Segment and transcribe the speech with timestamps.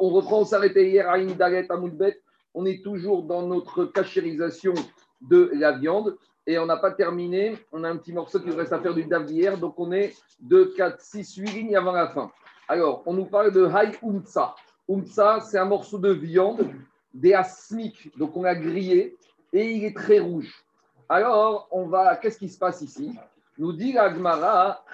[0.00, 2.20] On reprend, on s'arrêtait hier à Indalet, à Moudbet.
[2.54, 4.74] On est toujours dans notre cachérisation
[5.20, 7.56] de la viande et on n'a pas terminé.
[7.72, 9.58] On a un petit morceau qui reste à faire du DAF d'hier.
[9.58, 12.30] Donc, on est 2, 4, 6, 8 lignes avant la fin.
[12.68, 14.54] Alors, on nous parle de Hay Umtsa.
[14.88, 16.68] Umtsa, c'est un morceau de viande
[17.12, 18.10] des asmiques.
[18.18, 19.16] Donc, on l'a grillé
[19.52, 20.64] et il est très rouge.
[21.08, 22.16] Alors, on va.
[22.16, 23.14] Qu'est-ce qui se passe ici?
[23.58, 24.84] Nous dit la Gemara,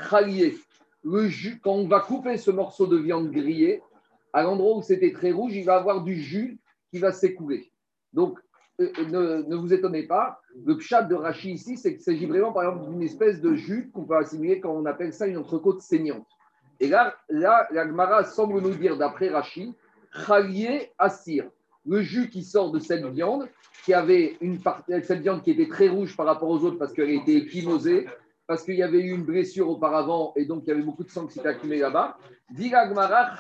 [1.03, 3.83] Le jus, quand on va couper ce morceau de viande grillée,
[4.35, 6.59] à l'endroit où c'était très rouge, il va avoir du jus
[6.91, 7.71] qui va s'écouler.
[8.13, 8.39] Donc,
[8.81, 12.53] euh, euh, ne, vous étonnez pas, le pchat de Rachi ici, c'est qu'il s'agit vraiment,
[12.53, 15.81] par exemple, d'une espèce de jus qu'on peut assimiler quand on appelle ça une entrecôte
[15.81, 16.27] saignante.
[16.81, 19.73] Et là, là la Gemara semble nous dire, d'après Rachi,
[20.27, 21.49] Khalié Assir,
[21.87, 23.49] le jus qui sort de cette viande,
[23.85, 26.93] qui avait une partie, cette viande qui était très rouge par rapport aux autres parce
[26.93, 28.07] qu'elle était équimosée,
[28.47, 31.11] parce qu'il y avait eu une blessure auparavant et donc il y avait beaucoup de
[31.11, 32.19] sang qui s'était accumulé là-bas.
[32.51, 33.35] Diragmara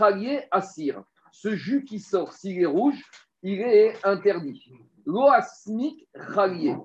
[0.50, 1.02] Assir.
[1.32, 3.02] Ce jus qui sort, s'il est rouge,
[3.42, 4.72] il est interdit.
[5.04, 6.76] Loasmik Khalié.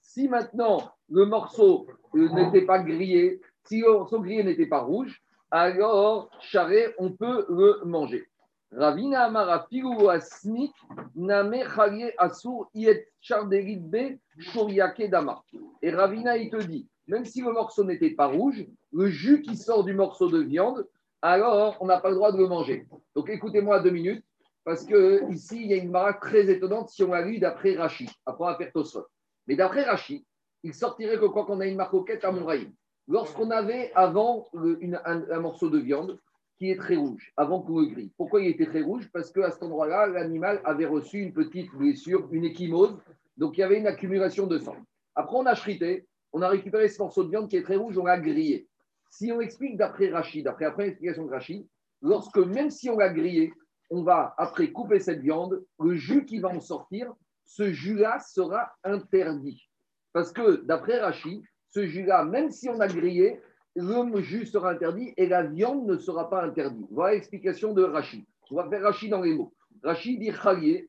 [0.00, 5.22] Si maintenant le morceau euh, n'était pas grillé, si le morceau grillé n'était pas rouge,
[5.50, 8.26] alors charré, on peut le manger.
[8.72, 9.66] Ravina Amara
[10.10, 10.72] Asmik
[11.16, 15.42] Name Khalié Asur Iet Charderit Shuriake Dama.
[15.82, 19.56] Et Ravina, il te dit même si le morceau n'était pas rouge, le jus qui
[19.56, 20.86] sort du morceau de viande,
[21.22, 22.86] alors on n'a pas le droit de le manger.
[23.14, 24.24] Donc écoutez-moi deux minutes,
[24.64, 27.74] parce que ici il y a une marque très étonnante si on a lu d'après
[27.74, 28.08] Rachid.
[28.24, 29.06] Après on va faire Tosfot.
[29.46, 30.22] Mais d'après Rachid,
[30.62, 32.72] il sortirait que quand on a une marcoquette à Mouraïm,
[33.08, 36.18] lorsqu'on avait avant un, morceau de viande
[36.58, 38.12] qui est très rouge, avant qu'on le grille.
[38.16, 39.08] Pourquoi il était très rouge?
[39.12, 42.96] Parce qu'à cet endroit-là, l'animal avait reçu une petite blessure, une échymose,
[43.36, 44.76] donc il y avait une accumulation de sang.
[45.16, 47.98] Après on a chrité, on a récupéré ce morceau de viande qui est très rouge,
[47.98, 48.68] on l'a grillé.
[49.10, 51.66] Si on explique d'après Rachid, d'après la première de Rachid,
[52.00, 53.52] lorsque même si on l'a grillé,
[53.90, 57.12] on va après couper cette viande, le jus qui va en sortir,
[57.44, 59.68] ce jus-là sera interdit.
[60.12, 63.40] Parce que d'après Rachid, ce jus-là, même si on a grillé,
[63.74, 66.86] le jus sera interdit et la viande ne sera pas interdite.
[66.90, 68.24] Voilà l'explication de Rachid.
[68.50, 69.52] On va faire Rachid dans les mots.
[69.82, 70.88] Rachid dit Khalié,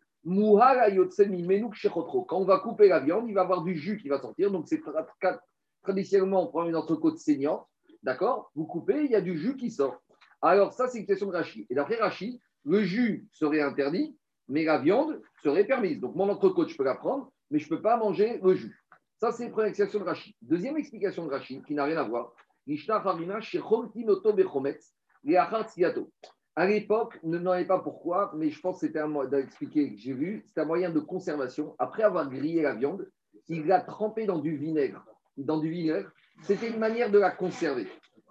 [2.27, 4.51] quand on va couper la viande, il va avoir du jus qui va sortir.
[4.51, 4.81] Donc, c'est
[5.81, 7.65] traditionnellement, on prend une entrecôte saignante.
[8.03, 8.51] D'accord?
[8.55, 10.01] Vous coupez, il y a du jus qui sort.
[10.41, 11.65] Alors, ça, c'est une question de Rachid.
[11.69, 14.17] Et d'après Rachid, le jus serait interdit,
[14.47, 15.99] mais la viande serait permise.
[15.99, 18.83] Donc, mon entrecôte, je peux la prendre, mais je ne peux pas manger le jus.
[19.19, 20.35] Ça, c'est une première explication de Rachid.
[20.41, 22.33] Deuxième explication de Rachid, qui n'a rien à voir.
[26.55, 29.97] À l'époque, ne demandez pas pourquoi, mais je pense que c'était un moyen d'expliquer que
[29.97, 31.75] j'ai vu, c'était un moyen de conservation.
[31.79, 33.09] Après avoir grillé la viande,
[33.47, 35.05] il l'a trempée dans du vinaigre.
[35.37, 36.11] Dans du vinaigre,
[36.43, 37.87] c'était une manière de la conserver.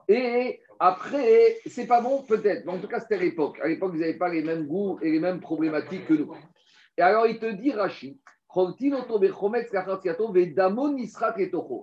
[0.06, 3.58] Et après, c'est pas bon peut-être, mais en tout cas c'était l'époque.
[3.62, 6.34] À l'époque, vous n'avez pas les mêmes goûts et les mêmes problématiques que nous.
[6.98, 8.18] Et alors il te dit, Rachid,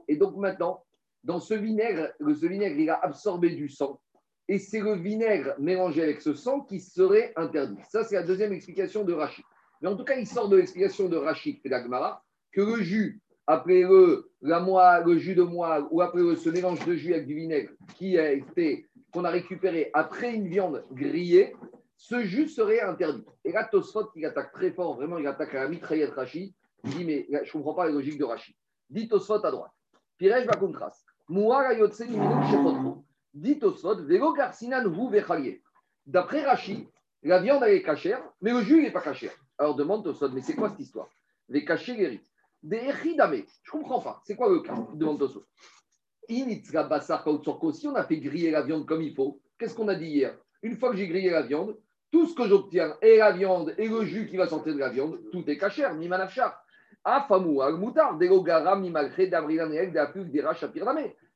[0.07, 0.83] et donc maintenant,
[1.23, 4.01] dans ce vinaigre, ce vinaigre, il a absorbé du sang
[4.47, 7.79] et c'est le vinaigre mélangé avec ce sang qui serait interdit.
[7.89, 9.43] Ça, c'est la deuxième explication de Rachid.
[9.81, 13.21] Mais en tout cas, il sort de l'explication de Rachid et d'Agmara que le jus,
[13.45, 17.27] après le, la moelle, le jus de moelle ou après ce mélange de jus avec
[17.27, 21.53] du vinaigre qui a été, qu'on a récupéré après une viande grillée,
[21.97, 23.25] ce jus serait interdit.
[23.43, 26.53] Et là, Tosfot, il attaque très fort, vraiment, il attaque à la mitraillette Rachid.
[26.83, 28.55] Il dit, mais je ne comprends pas la logique de Rachid.
[28.89, 29.71] Dit Tosfot à droite.
[30.17, 30.47] Pirej
[31.77, 32.03] yotse
[33.37, 35.11] dit Tosfot, Vélo Garcinan vous
[36.05, 36.87] D'après Rachi,
[37.23, 39.33] la viande est cachère, mais le jus n'est pas cachère.
[39.57, 41.09] Alors demande Tosfot, mais c'est quoi cette histoire?
[41.49, 42.21] Les cachés guéris.
[42.63, 44.21] Des echidame, je comprends pas.
[44.25, 45.45] C'est quoi le cas demande Tosfot.
[46.29, 50.37] Si on a fait griller la viande comme il faut, qu'est-ce qu'on a dit hier?
[50.63, 51.77] Une fois que j'ai grillé la viande,
[52.11, 54.89] tout ce que j'obtiens, et la viande, et le jus qui va sortir de la
[54.89, 56.61] viande, tout est cachère, ni manafchar.
[57.03, 60.41] Afamou, al-moutar, garam, ni malgré, d'abrilan, des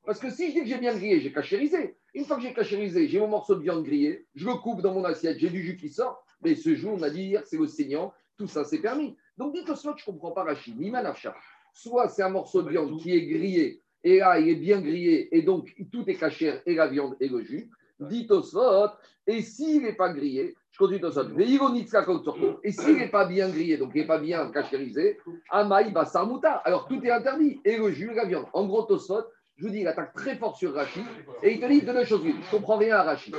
[0.05, 1.95] parce que si je dis que j'ai bien grillé, j'ai cachérisé.
[2.13, 4.93] Une fois que j'ai cachérisé, j'ai mon morceau de viande grillé, je le coupe dans
[4.93, 6.25] mon assiette, j'ai du jus qui sort.
[6.43, 9.15] Mais ce jour, on a dit hier, c'est le saignant, tout ça, c'est permis.
[9.37, 11.35] Donc dites soit je ne comprends pas Rachid, ni Manafcha.
[11.73, 15.35] Soit c'est un morceau de viande qui est grillé, et là, il est bien grillé,
[15.35, 17.69] et donc tout est cachère, et la viande et le jus.
[17.99, 18.89] Dites Tosfot,
[19.27, 23.91] et s'il n'est pas grillé, je continue Tosfot, et s'il n'est pas bien grillé, donc
[23.93, 28.15] il n'est pas bien cachérisé, Amaï Basarmuta, alors tout est interdit, et le jus et
[28.15, 28.47] la viande.
[28.53, 29.23] En gros, Tosfot,
[29.61, 31.03] je vous dis, il attaque très fort sur Rachid
[31.43, 32.23] et il te dit deux choses.
[32.23, 33.35] Je ne comprends rien à Rachid.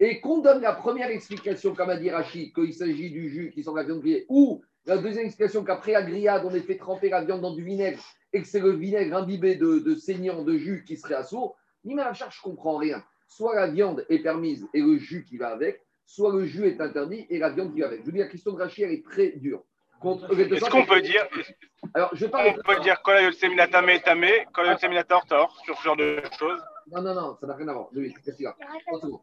[0.00, 3.62] Et qu'on donne la première explication, comme a dit Rachid, qu'il s'agit du jus qui
[3.62, 7.10] de la viande grillée, ou la deuxième explication qu'après la grillade, on ait fait tremper
[7.10, 8.00] la viande dans du vinaigre
[8.32, 11.94] et que c'est le vinaigre imbibé de, saignant, de jus qui serait à sourd, ni
[11.94, 13.04] même je ne comprends rien.
[13.28, 16.80] Soit la viande est permise et le jus qui va avec, soit le jus est
[16.80, 18.00] interdit et la viande qui va avec.
[18.00, 19.62] Je vous dis, la question de Rachid, elle est très dure.
[20.04, 21.26] Est-ce qu'on peut dire,
[21.94, 25.56] Alors, je parle on peut dire quand la séminata est tamé, quand la séminata tort,
[25.64, 26.60] sur ce genre de choses
[26.92, 27.88] Non, non, non, ça n'a rien à voir.
[27.92, 28.56] qu'est-ce qu'il y a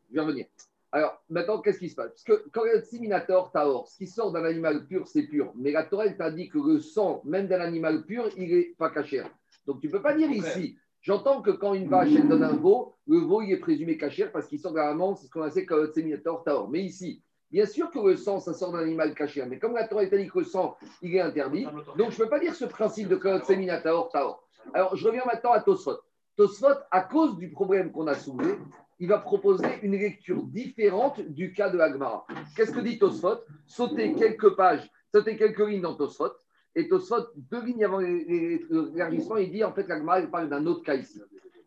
[0.09, 0.45] Je vais revenir.
[0.91, 2.11] Alors, maintenant, qu'est-ce qui se passe?
[2.11, 5.51] Parce que quand le séminator taor, ce qui sort d'un animal pur, c'est pur.
[5.55, 8.91] Mais la Torah, t'a dit que le sang, même d'un animal pur, il n'est pas
[8.91, 9.23] caché.
[9.65, 10.77] Donc, tu ne peux pas dire ici.
[11.01, 14.27] J'entends que quand une vache, elle donne un veau, le veau, il est présumé caché
[14.27, 16.69] parce qu'il sort de la c'est ce qu'on a appelle le séminator taor.
[16.69, 17.21] Mais ici,
[17.53, 20.27] Bien sûr que le sang, ça sort d'un animal caché, mais comme la Torah dit
[20.27, 23.15] que le sang, il est interdit, donc je ne peux pas dire ce principe de
[23.15, 24.43] Kod Seminataor Taor.
[24.73, 25.99] Alors, je reviens maintenant à Tosfot.
[26.35, 28.55] Tosfot, à cause du problème qu'on a soulevé,
[28.97, 32.25] il va proposer une lecture différente du cas de Agmara.
[32.55, 33.41] Qu'est-ce que dit Tosfot?
[33.67, 36.33] Sauter quelques pages, sauter quelques lignes dans Tosfot,
[36.73, 40.81] et Tosfot, deux lignes avant l'élargissement, il dit en fait l'Agmara, il parle d'un autre
[40.81, 41.21] cas ici.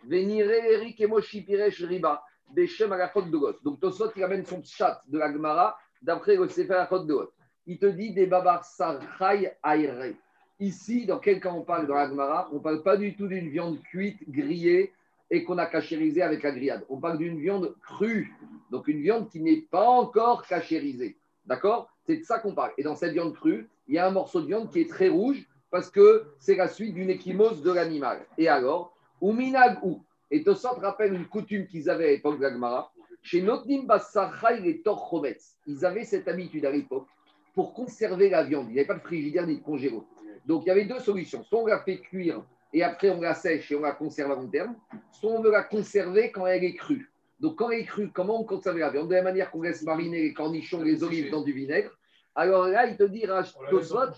[0.04, 3.62] Venire Eric et Moshi Piresh Riba des à la de Goth.
[3.64, 7.32] Donc Tosot, il amène son chat de la Gemara d'après le Sefer à de Goth.
[7.66, 10.14] Il te dit des babar sarchai aire.
[10.58, 12.48] Ici, dans quel cas on parle dans la Gemara?
[12.52, 14.92] On ne parle pas du tout d'une viande cuite, grillée
[15.30, 16.84] et qu'on a cachérisée avec la grillade.
[16.88, 18.32] On parle d'une viande crue,
[18.70, 21.16] donc une viande qui n'est pas encore cachérisée.
[21.44, 21.90] D'accord?
[22.04, 22.72] C'est de ça qu'on parle.
[22.78, 25.08] Et dans cette viande crue, il y a un morceau de viande qui est très
[25.08, 28.24] rouge parce que c'est la suite d'une échymose de l'animal.
[28.38, 32.42] Et alors, ou minag ou et Tosot rappelle une coutume qu'ils avaient à l'époque de
[32.42, 32.92] l'Agmara.
[33.22, 37.08] Chez Notnim Bassachai et Torchometz, ils avaient cette habitude à l'époque
[37.54, 38.66] pour conserver la viande.
[38.68, 40.06] Il n'y avait pas de frigidaire ni de congélo.
[40.46, 41.42] Donc il y avait deux solutions.
[41.42, 44.34] Soit on la fait cuire et après on la sèche et on la conserve à
[44.36, 44.76] long terme,
[45.12, 47.10] soit on veut la conserver quand elle est crue.
[47.40, 49.08] Donc quand elle est crue, comment on conserve la viande?
[49.08, 51.90] De la même manière qu'on laisse mariner les cornichons, les olives dans du vinaigre.
[52.34, 53.24] Alors là, il te dit,
[53.70, 54.12] Tosot,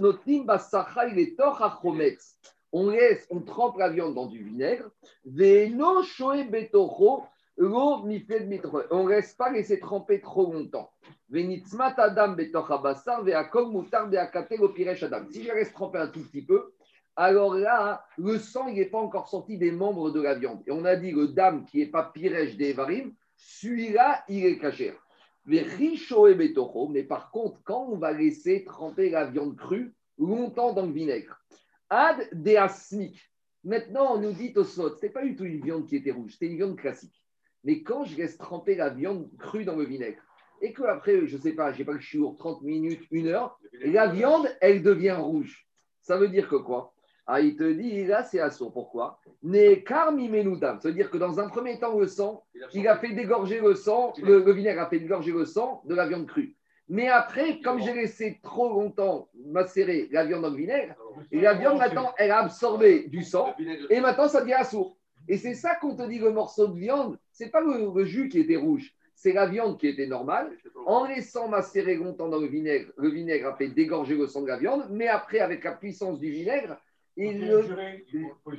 [0.00, 2.38] Notnim Bassachai et Torchometz
[2.74, 4.90] on laisse, on trempe la viande dans du vinaigre.
[5.24, 5.32] On ne
[9.08, 10.90] laisse pas laisser tremper trop longtemps.
[11.32, 11.62] Si
[15.44, 16.72] je laisse tremper un tout petit peu,
[17.14, 20.60] alors là, le sang n'est pas encore sorti des membres de la viande.
[20.66, 24.58] Et on a dit le dame qui n'est pas pirèche des varim, celui-là, il est
[24.58, 24.94] caché.
[25.46, 25.64] Mais
[27.04, 31.38] par contre, quand on va laisser tremper la viande crue longtemps dans le vinaigre,
[31.90, 33.30] Ad deasmik.
[33.64, 36.32] Maintenant, on nous dit au ce n'est pas du tout une viande qui était rouge,
[36.32, 37.24] c'était une viande classique.
[37.64, 40.22] Mais quand je laisse tremper la viande crue dans le vinaigre,
[40.60, 43.58] et que après, je ne sais pas, j'ai pas le chiour, 30 minutes, une heure,
[43.84, 45.66] la viande, elle devient rouge.
[46.02, 46.94] Ça veut dire que quoi?
[47.26, 48.70] Ah, il te dit, là, c'est assaut.
[48.70, 49.18] Pourquoi?
[49.42, 50.10] Ne Ça
[50.84, 52.44] veut dire que dans un premier temps, le sang,
[52.74, 56.06] il a fait dégorger le sang, le vinaigre a fait dégorger le sang de la
[56.06, 56.54] viande crue.
[56.88, 60.94] Mais après, comme j'ai laissé trop longtemps macérer la viande dans le vinaigre,
[61.32, 63.54] et la viande maintenant, elle a absorbé du sang,
[63.90, 64.96] et maintenant, ça devient assourd.
[65.26, 68.40] Et c'est ça qu'on te dit, le morceau de viande, c'est pas le, jus qui
[68.40, 70.50] était rouge, c'est la viande qui était normale.
[70.86, 74.48] En laissant macérer longtemps dans le vinaigre, le vinaigre a fait dégorger le sang de
[74.48, 76.76] la viande, mais après, avec la puissance du vinaigre,
[77.16, 77.48] il,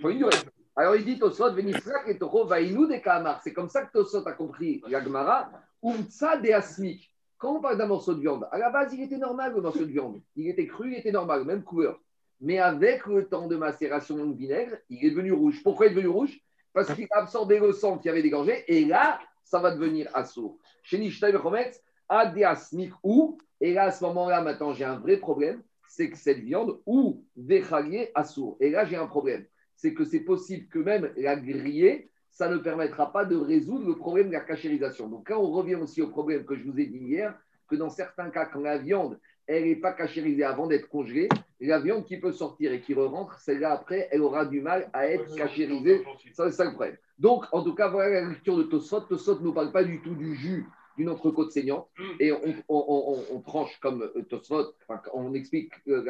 [0.02, 0.36] faut une durée.
[0.76, 3.42] Alors il dit Tosot, Venifrak et Toro, Vainu de Kamar.
[3.44, 5.52] C'est comme ça que Tosot a compris Yagmara,
[5.84, 7.15] Umtsa de Asmik.
[7.46, 9.86] Quand on parle d'un morceau de viande, à la base, il était normal le morceau
[9.86, 10.20] de viande.
[10.36, 12.02] Il était cru, il était normal, même couleur.
[12.42, 15.62] Mais avec le temps de macération dans le vinaigre, il est devenu rouge.
[15.62, 16.42] Pourquoi il est devenu rouge?
[16.74, 20.58] Parce qu'il a absorbé le sang qui avait dégorgé, et là, ça va devenir assourd.
[20.82, 25.62] Chez Nishtai Chometz, Adiasmik ou, et là, à ce moment-là, maintenant, j'ai un vrai problème,
[25.88, 28.58] c'est que cette viande, ou Vechalier assourd.
[28.60, 29.46] Et là, j'ai un problème.
[29.76, 33.96] C'est que c'est possible que même la griller, ça ne permettra pas de résoudre le
[33.96, 35.08] problème de la cachérisation.
[35.08, 37.34] Donc là, on revient aussi au problème que je vous ai dit hier,
[37.70, 41.30] que dans certains cas, quand la viande, elle n'est pas cachérisée avant d'être congelée,
[41.62, 45.08] la viande qui peut sortir et qui re-rentre, celle-là après, elle aura du mal à
[45.08, 46.04] être cachérisée.
[46.34, 46.98] Ça, c'est ça le problème.
[47.20, 49.00] Donc, en tout cas, voilà la lecture de Tosot.
[49.00, 50.66] Tosot ne nous parle pas du tout du jus
[50.98, 51.88] d'une entrecôte saignante
[52.20, 52.34] et
[52.68, 54.74] on, tranche comme euh, Tosot,
[55.14, 56.04] on explique euh,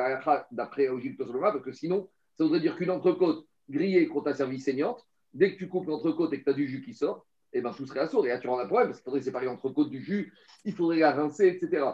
[0.51, 4.59] d'après Ogil Tosot, parce que sinon, ça voudrait dire qu'une entrecôte grillée qu'on t'a servi
[4.59, 5.05] saignante,
[5.35, 7.71] Dès que tu coupes l'entrecôte et que tu as du jus qui sort, eh ben,
[7.73, 8.25] tout serait à sourd.
[8.25, 10.97] Et là, tu rends un problème parce qu'il faudrait séparer l'entrecôte du jus, il faudrait
[10.97, 11.85] la rincer, etc.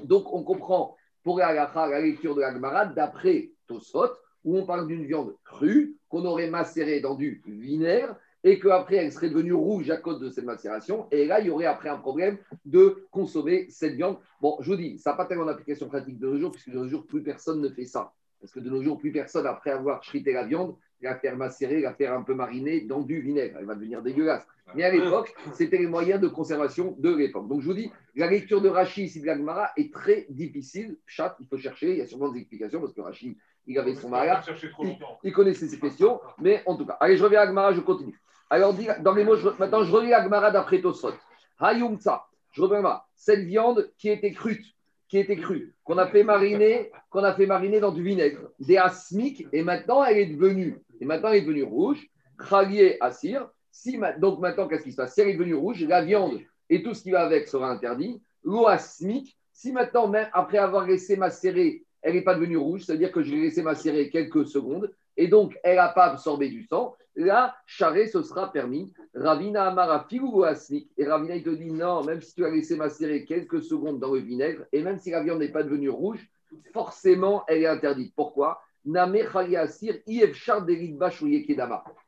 [0.00, 4.10] Donc, on comprend pour la, la lecture de la Gemara d'après Tosfot,
[4.44, 9.12] où on parle d'une viande crue qu'on aurait macérée dans du vinaigre et qu'après elle
[9.12, 11.06] serait devenue rouge à cause de cette macération.
[11.10, 14.18] Et là, il y aurait après un problème de consommer cette viande.
[14.40, 16.76] Bon, je vous dis, ça n'a pas tellement d'application pratique de nos jours, puisque de
[16.78, 18.12] nos jours, plus personne ne fait ça.
[18.42, 21.80] Parce que de nos jours, plus personne, après avoir chrité la viande, la faire macérer,
[21.80, 23.56] la faire un peu mariner dans du vinaigre.
[23.58, 24.44] Elle va devenir dégueulasse.
[24.74, 27.46] Mais à l'époque, c'était les moyens de conservation de l'époque.
[27.48, 30.96] Donc je vous dis, la lecture de Rachid ici de la est très difficile.
[31.06, 33.94] Chat, il faut chercher, il y a sûrement des explications parce que Rachid, il avait
[33.94, 34.44] son mariage,
[35.22, 36.20] il, connaissait ces questions.
[36.40, 38.20] Mais en tout cas, allez, je reviens à Agmara, je continue.
[38.50, 41.14] Alors, dans les mots, maintenant je relis Agmara d'après Tosfot.
[41.60, 43.06] Hayumtsa, Je reviens là.
[43.14, 44.64] Cette viande qui était crue,
[45.12, 48.78] qui était crue, qu'on a fait mariner, qu'on a fait mariner dans du vinaigre, des
[48.78, 52.08] asmiques, et maintenant elle est devenue, et maintenant elle est devenue rouge,
[52.48, 53.46] khalier assir.
[53.70, 55.12] Si, donc maintenant, qu'est-ce qui se passe?
[55.12, 56.40] Si elle est devenue rouge, la viande
[56.70, 58.22] et tout ce qui va avec sera interdit.
[58.42, 63.12] L'eau asmique, si maintenant, même après avoir laissé macérer, elle n'est pas devenue rouge, c'est-à-dire
[63.12, 66.96] que je l'ai laissé macérer quelques secondes, et donc elle n'a pas absorbé du sang,
[67.16, 68.92] là, charré, ce sera permis.
[69.14, 70.90] Ravina Amara ou Asmik.
[70.96, 74.12] Et Ravina, il te dit non, même si tu as laissé macérer quelques secondes dans
[74.12, 76.26] le vinaigre, et même si la viande n'est pas devenue rouge,
[76.72, 78.14] forcément, elle est interdite.
[78.14, 78.62] Pourquoi?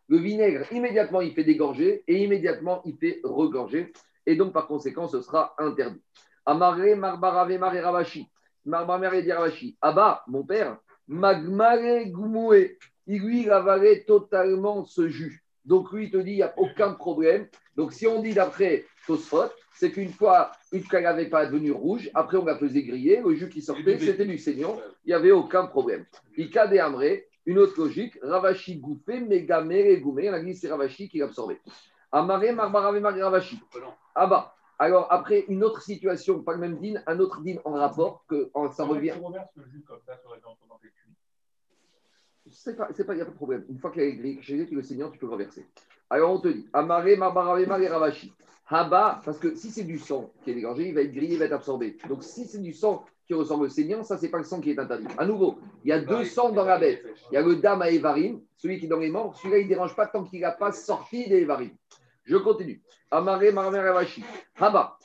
[0.08, 3.92] Le vinaigre, immédiatement, il fait dégorger et immédiatement, il fait regorger.
[4.26, 6.02] Et donc, par conséquent, ce sera interdit.
[6.44, 8.28] Amare, Marbarave, Mare, Ravashi.
[8.64, 9.22] Marbarave.
[9.80, 12.76] Abba, mon père, Magmare, Gumue.
[13.06, 15.44] Il lui avalait totalement ce jus.
[15.64, 17.46] Donc, lui, il te dit, il n'y a aucun problème.
[17.76, 22.10] Donc, si on dit d'après Tosfot, c'est qu'une fois, une qu'elle n'avait pas devenu rouge,
[22.14, 25.32] après on la faisait griller, le jus qui sortait, c'était du saignon, il n'y avait
[25.32, 26.04] aucun problème.
[26.36, 31.08] Ika de Amré, une autre logique, Ravashi gouffé, Megamere goumé, on a dit c'est Ravashi
[31.08, 31.60] qui l'absorbait.
[32.12, 33.58] Amaré, Marbarave, Ravashi.
[34.14, 37.72] Ah bah, alors après, une autre situation, pas le même din, un autre din en
[37.72, 39.14] rapport, que ça revient.
[42.50, 43.64] C'est pas, il n'y a pas de problème.
[43.68, 45.66] Une fois est gris, chez le seigneur, tu peux le reverser.
[46.10, 48.32] Alors on te dit, Amaré, Marbarave, Ravashi.
[48.66, 51.38] Haba, parce que si c'est du sang qui est dégagé, il va être grillé, il
[51.38, 51.98] va être absorbé.
[52.08, 54.70] Donc si c'est du sang qui ressemble au saignant, ça, c'est pas le sang qui
[54.70, 55.06] est interdit.
[55.18, 57.04] À nouveau, il y a deux sangs dans la bête.
[57.30, 59.36] Il y a le dame à Evarim, celui qui est dans les morts.
[59.36, 61.70] Celui-là, il ne dérange pas tant qu'il n'a pas sorti des Evarim.
[62.24, 62.82] Je continue.
[63.10, 64.24] Amaré, Marmer, Avashi.
[64.56, 64.98] Haba.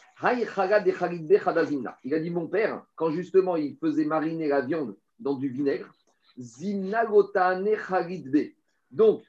[2.03, 5.88] Il a dit mon père, quand justement il faisait mariner la viande dans du vinaigre,
[8.91, 9.24] donc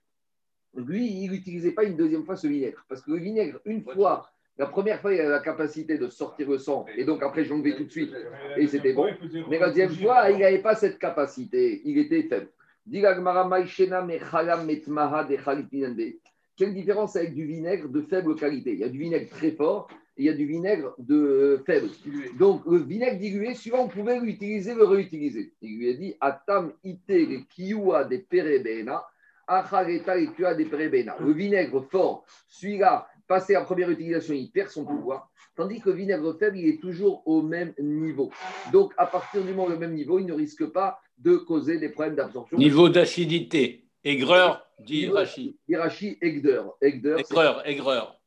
[0.75, 2.85] lui, il n'utilisait pas une deuxième fois ce vinaigre.
[2.88, 6.49] Parce que le vinaigre, une fois, la première fois, il a la capacité de sortir
[6.49, 6.87] le sang.
[6.97, 8.14] Et donc après, je l'enlevais tout de suite.
[8.57, 9.09] Et c'était bon.
[9.49, 11.83] Mais la deuxième fois, il n'avait pas cette capacité.
[11.85, 12.49] Il était faible.
[16.57, 18.73] Quelle différence avec du vinaigre de faible qualité?
[18.73, 19.88] Il y a du vinaigre très fort
[20.21, 21.89] il y a du vinaigre de faible.
[22.39, 25.55] Donc, le vinaigre dilué, suivant, on pouvait l'utiliser, le réutiliser.
[25.62, 29.03] Il lui a dit Atam ite le kiwa de perebena
[29.50, 35.29] le vinaigre fort, celui-là, passé en première utilisation, il perd son pouvoir.
[35.57, 38.31] Tandis que le vinaigre faible, il est toujours au même niveau.
[38.73, 41.79] Donc, à partir du moment où le même niveau, il ne risque pas de causer
[41.79, 42.59] des problèmes d'absorption.
[42.59, 43.87] Niveau d'acidité.
[44.05, 45.59] Aigreur, dit Rachi.
[45.69, 46.77] Irachi, aigreur.
[46.81, 48.20] Aigreur, aigreur.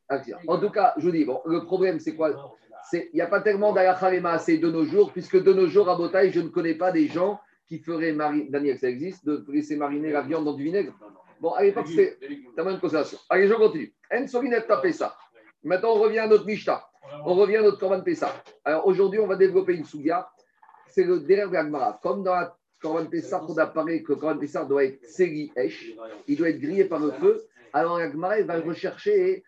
[0.46, 2.58] En tout cas, je vous dis, bon, le problème, c'est quoi?
[2.92, 5.96] Il n'y a pas tellement d'ayachalema assez de nos jours, puisque de nos jours, à
[5.96, 9.76] Botaï, je ne connais pas des gens qui ferait mariner, Daniel, ça existe, de laisser
[9.76, 10.92] mariner la viande dans du vinaigre?
[11.40, 12.18] Bon, à l'époque, c'est
[12.54, 13.18] ta bonne considération.
[13.30, 13.92] Allez, je continue.
[14.12, 15.16] En Sovinet ça.
[15.62, 16.86] Maintenant, on revient à notre Mishta.
[17.24, 18.32] On revient à notre Korban Pessa.
[18.64, 20.28] Alors, aujourd'hui, on va développer une souga.
[20.88, 21.98] C'est le derrière de l'Agmara.
[22.02, 25.94] Comme dans la Korban Pessa, on apparaît que le Korban Pessa doit être Segi Esh.
[26.28, 27.42] Il doit être grillé par le feu.
[27.72, 29.42] Alors, l'Agmara, va rechercher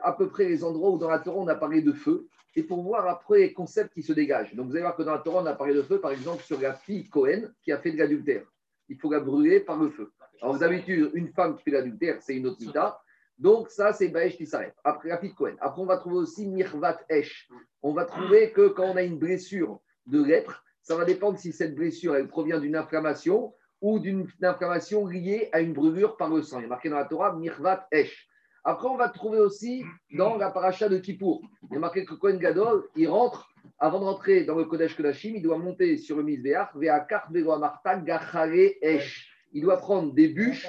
[0.00, 2.62] à peu près les endroits où dans la Torah, on a parlé de feu et
[2.62, 4.54] pour voir après les concepts qui se dégagent.
[4.54, 6.42] Donc vous allez voir que dans la Torah, on a parlé de feu, par exemple,
[6.42, 8.44] sur la fille Cohen qui a fait de l'adultère.
[8.88, 10.12] Il faut la brûler par le feu.
[10.40, 13.00] Alors d'habitude, une femme qui fait l'adultère, c'est une autre mita.
[13.38, 14.74] Donc ça, c'est Baesh qui s'arrête.
[14.84, 15.56] Après la fille Cohen.
[15.60, 17.48] Après, on va trouver aussi Mirvat Esh.
[17.82, 21.52] On va trouver que quand on a une blessure de lèpre, ça va dépendre si
[21.52, 26.42] cette blessure, elle provient d'une inflammation ou d'une inflammation liée à une brûlure par le
[26.42, 26.58] sang.
[26.60, 28.28] Il est marqué dans la Torah Mirvat Esh.
[28.64, 31.42] Après, on va trouver aussi dans la paracha de Kippour.
[31.70, 34.96] Il y a marqué que Kohen Gadol, il rentre, avant de rentrer dans le Kodesh
[34.96, 39.28] Kodashim, il doit monter sur le Mizbeach, Ve'akar Amarta Gachare Esh.
[39.52, 40.68] Il doit prendre des bûches,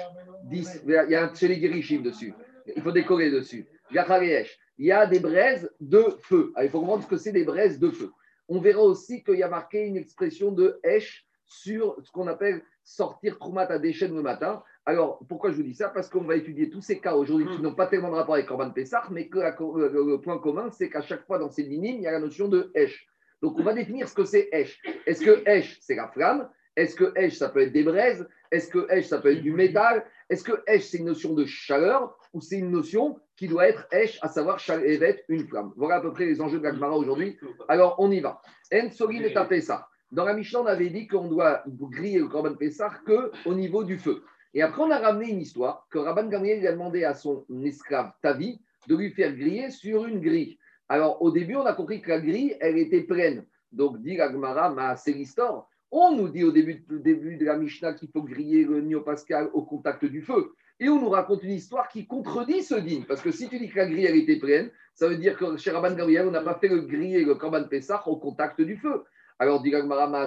[0.50, 1.60] il y a un Tcheli
[2.02, 2.34] dessus.
[2.74, 3.66] Il faut décorer dessus.
[3.92, 4.58] Gachare Esh.
[4.76, 6.52] Il y a des braises de feu.
[6.60, 8.10] il faut comprendre ce que c'est des braises de feu.
[8.48, 12.62] On verra aussi qu'il y a marqué une expression de Esh sur ce qu'on appelle
[12.82, 14.62] sortir Krumat à déchets le matin.
[14.86, 15.88] Alors, pourquoi je vous dis ça?
[15.88, 17.62] Parce qu'on va étudier tous ces cas aujourd'hui qui hmm.
[17.62, 21.00] n'ont pas tellement de rapport avec Corban Pessah, mais que le, point commun, c'est qu'à
[21.00, 23.06] chaque fois dans ces lignes, il y a la notion de Esh.
[23.40, 24.80] Donc, on va définir ce que c'est Esh.
[25.06, 26.48] Est-ce que Esh, c'est la flamme?
[26.76, 28.28] Est-ce que Esh, ça peut être des braises?
[28.50, 30.04] Est-ce que Esh, ça peut être du métal?
[30.28, 33.86] Est-ce que Esh, c'est une notion de chaleur ou c'est une notion qui doit être
[33.90, 35.72] Esh, à savoir Evet, une flamme?
[35.76, 37.38] Voilà à peu près les enjeux de la aujourd'hui.
[37.68, 38.42] Alors, on y va.
[38.72, 39.88] En Sogil est ça.
[40.12, 43.98] Dans la Mishnah, on avait dit qu'on doit griller le Corban Pessah qu'au niveau du
[43.98, 44.22] feu.
[44.54, 48.12] Et après, on a ramené une histoire que Rabban Gamriel a demandé à son esclave
[48.22, 50.58] Tavi de lui faire griller sur une grille.
[50.88, 53.44] Alors, au début, on a compris que la grille, elle était pleine.
[53.72, 55.68] Donc, dit Agmara, ma l'histoire.
[55.90, 59.50] On nous dit au début, début de la Mishnah qu'il faut griller le Nio Pascal
[59.52, 60.54] au contact du feu.
[60.80, 63.02] Et on nous raconte une histoire qui contredit ce din.
[63.06, 65.56] Parce que si tu dis que la grille, elle était pleine, ça veut dire que
[65.56, 68.76] chez Rabban Gabriel, on n'a pas fait le griller le Korban Pessah au contact du
[68.76, 69.04] feu.
[69.38, 69.72] Alors, dit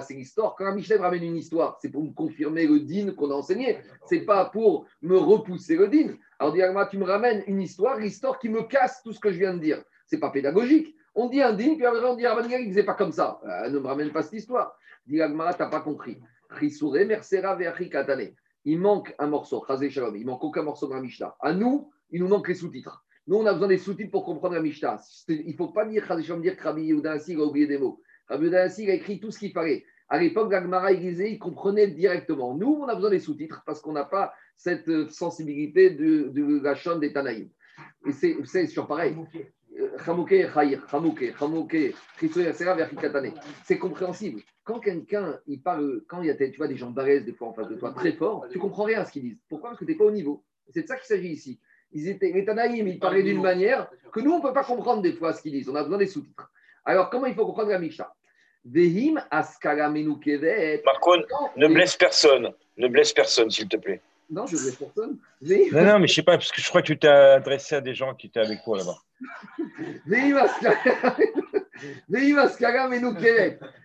[0.02, 0.54] c'est l'histoire.
[0.56, 3.78] Quand un Michel ramène une histoire, c'est pour me confirmer le din qu'on a enseigné.
[4.04, 6.14] C'est pas pour me repousser le din.
[6.38, 6.60] Alors, dit
[6.90, 9.60] tu me ramènes une histoire, l'histoire qui me casse tout ce que je viens de
[9.60, 9.82] dire.
[10.06, 10.94] C'est pas pédagogique.
[11.14, 13.40] On dit un din, puis après on dit Rabban Gabriel, il faisait pas comme ça.
[13.44, 14.76] Euh, ne me ramène pas cette histoire.
[15.06, 16.18] Dit tu n'as pas compris.
[18.64, 21.34] Il manque un morceau, il manque aucun morceau de la Mishnah.
[21.40, 23.04] À nous, il nous manque les sous-titres.
[23.26, 25.00] Nous, on a besoin des sous-titres pour comprendre la Mishnah.
[25.28, 28.00] Il ne faut pas dire, dire que Rabbi Yehuda a oublié des mots.
[28.28, 29.84] Rabbi Yehuda a écrit tout ce qu'il fallait.
[30.08, 32.54] À l'époque, l'Agmara disait, il comprenait directement.
[32.54, 36.60] Nous, on a besoin des sous-titres parce qu'on n'a pas cette euh, sensibilité de, de
[36.62, 37.48] la chaîne des Tanaïm.
[38.06, 39.14] Et c'est sur pareil.
[43.64, 44.40] C'est compréhensible.
[44.64, 47.48] Quand quelqu'un, il parle, quand il y a tu vois, des gens balèzes des fois
[47.48, 49.40] en face de toi, très fort, tu comprends rien à ce qu'ils disent.
[49.48, 49.70] Pourquoi?
[49.70, 50.44] Parce que tu n'es pas au niveau.
[50.70, 51.60] C'est de ça qu'il s'agit ici.
[51.92, 55.00] Ils étaient, les Tanaïm, ils parlaient d'une manière que nous, on ne peut pas comprendre
[55.00, 55.68] des fois ce qu'ils disent.
[55.68, 56.50] On a besoin des sous-titres.
[56.84, 58.14] Alors, comment il faut comprendre la Mishnah?
[60.84, 61.16] Marco,
[61.56, 62.52] ne blesse personne.
[62.76, 64.00] Ne blesse personne, s'il te plaît.
[64.30, 65.18] Non, je ne blesse personne.
[65.42, 67.76] Non, non, mais je ne sais pas, parce que je crois que tu t'es adressé
[67.76, 68.98] à des gens qui étaient avec toi là-bas.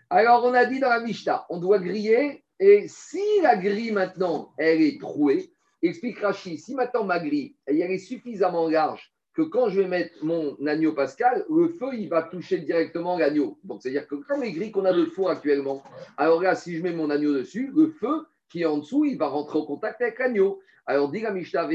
[0.10, 4.54] Alors, on a dit dans la Mishnah, on doit griller, et si la grille maintenant,
[4.58, 9.70] elle est trouée, explique Rachid, si maintenant ma grille, elle est suffisamment large que quand
[9.70, 13.58] je vais mettre mon agneau pascal, le feu, il va toucher directement l'agneau.
[13.64, 15.84] Donc, c'est-à-dire que comme les grilles qu'on a de four actuellement,
[16.18, 19.18] alors là, si je mets mon agneau dessus, le feu qui est en dessous, il
[19.18, 20.62] va rentrer en contact avec l'agneau.
[20.86, 21.70] Alors, dit Mishnah,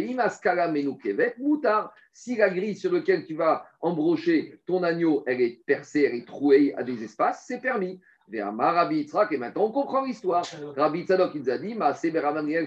[2.12, 6.26] si la grille sur laquelle tu vas embrocher ton agneau, elle est percée, elle est
[6.26, 8.00] trouée à des espaces, c'est permis.
[8.30, 10.44] Et maintenant on comprend l'histoire.
[10.76, 11.74] Rabbi Tzadok, il nous a dit,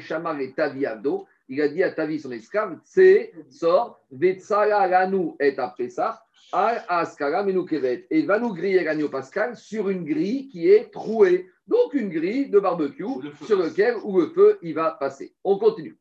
[0.01, 0.53] Shamar et
[1.51, 6.15] il a dit à Tavi, son esclave, c'est sort, Vetsala Lanu et Apesach,
[6.53, 8.07] Al Askara Menukevet.
[8.09, 11.49] Et va nous griller l'agneau pascal sur une grille qui est trouée.
[11.67, 13.03] Donc une grille de barbecue
[13.45, 15.35] sur laquelle où le feu il va passer.
[15.43, 15.97] On continue.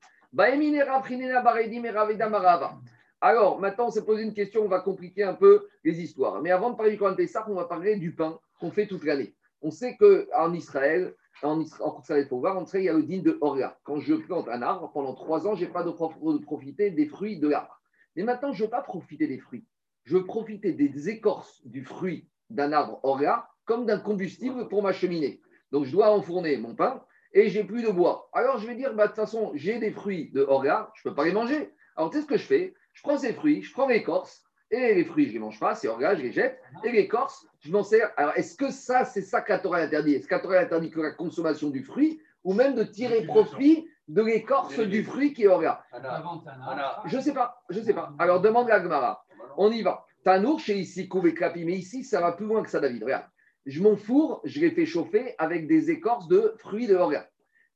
[3.21, 6.41] Alors, maintenant, on s'est posé une question, on va compliquer un peu les histoires.
[6.43, 9.05] Mais avant de parler du Coran Pessah, on va parler du pain qu'on fait toute
[9.05, 9.35] l'année.
[9.63, 13.23] On sait qu'en Israël, en Israël, il voir, en Israël, il y a le din
[13.23, 13.79] de Orga.
[13.85, 17.39] Quand je plante un arbre, pendant trois ans, je n'ai pas de, profiter des fruits
[17.39, 17.81] de l'arbre.
[18.17, 19.65] Mais maintenant, je ne veux pas profiter des fruits.
[20.05, 24.93] Je veux profiter des écorces du fruit d'un arbre Orga comme d'un combustible pour ma
[24.93, 25.41] cheminée.
[25.71, 28.29] Donc, je dois enfourner mon pain et j'ai plus de bois.
[28.33, 31.11] Alors, je vais dire, bah, de toute façon, j'ai des fruits de Orga, je ne
[31.11, 31.73] peux pas les manger.
[31.97, 32.75] Alors, tu sais ce que je fais?
[32.93, 35.75] Je prends ces fruits, je prends l'écorce, et les fruits, je ne les mange pas,
[35.75, 36.61] c'est orga, je les jette.
[36.85, 38.13] Et l'écorce, je m'en sers.
[38.17, 40.15] Alors, est-ce que ça, c'est ça qu'Atora interdit?
[40.15, 44.79] Est-ce qu'Atora interdit que la consommation du fruit ou même de tirer profit de l'écorce
[44.79, 45.85] du fruit qui est orga
[47.07, 48.13] Je ne sais pas, je ne sais pas.
[48.19, 49.25] Alors, demande la Gemara.
[49.57, 50.07] On y va.
[50.25, 53.03] Tanour, chez ici, et Klapi, mais ici, ça va plus loin que ça, David.
[53.03, 53.25] Regarde.
[53.67, 57.29] Je m'en fourre, je les fais chauffer avec des écorces de fruits de orga.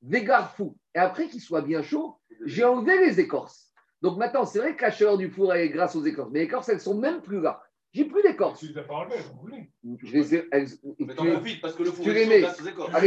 [0.03, 0.77] Végarfou.
[0.95, 3.74] Et après qu'il soit bien chaud, j'ai enlevé les écorces.
[4.05, 6.45] Donc maintenant, c'est vrai que la chaleur du four est grâce aux écorces, mais les
[6.45, 7.62] écorces, elles sont même plus là.
[7.95, 8.61] J'ai plus d'écorces.
[8.61, 9.09] Tu les pas
[10.03, 10.49] Je les ai.
[10.99, 13.03] mais t'en profites parce que le four est grâce aux écorces.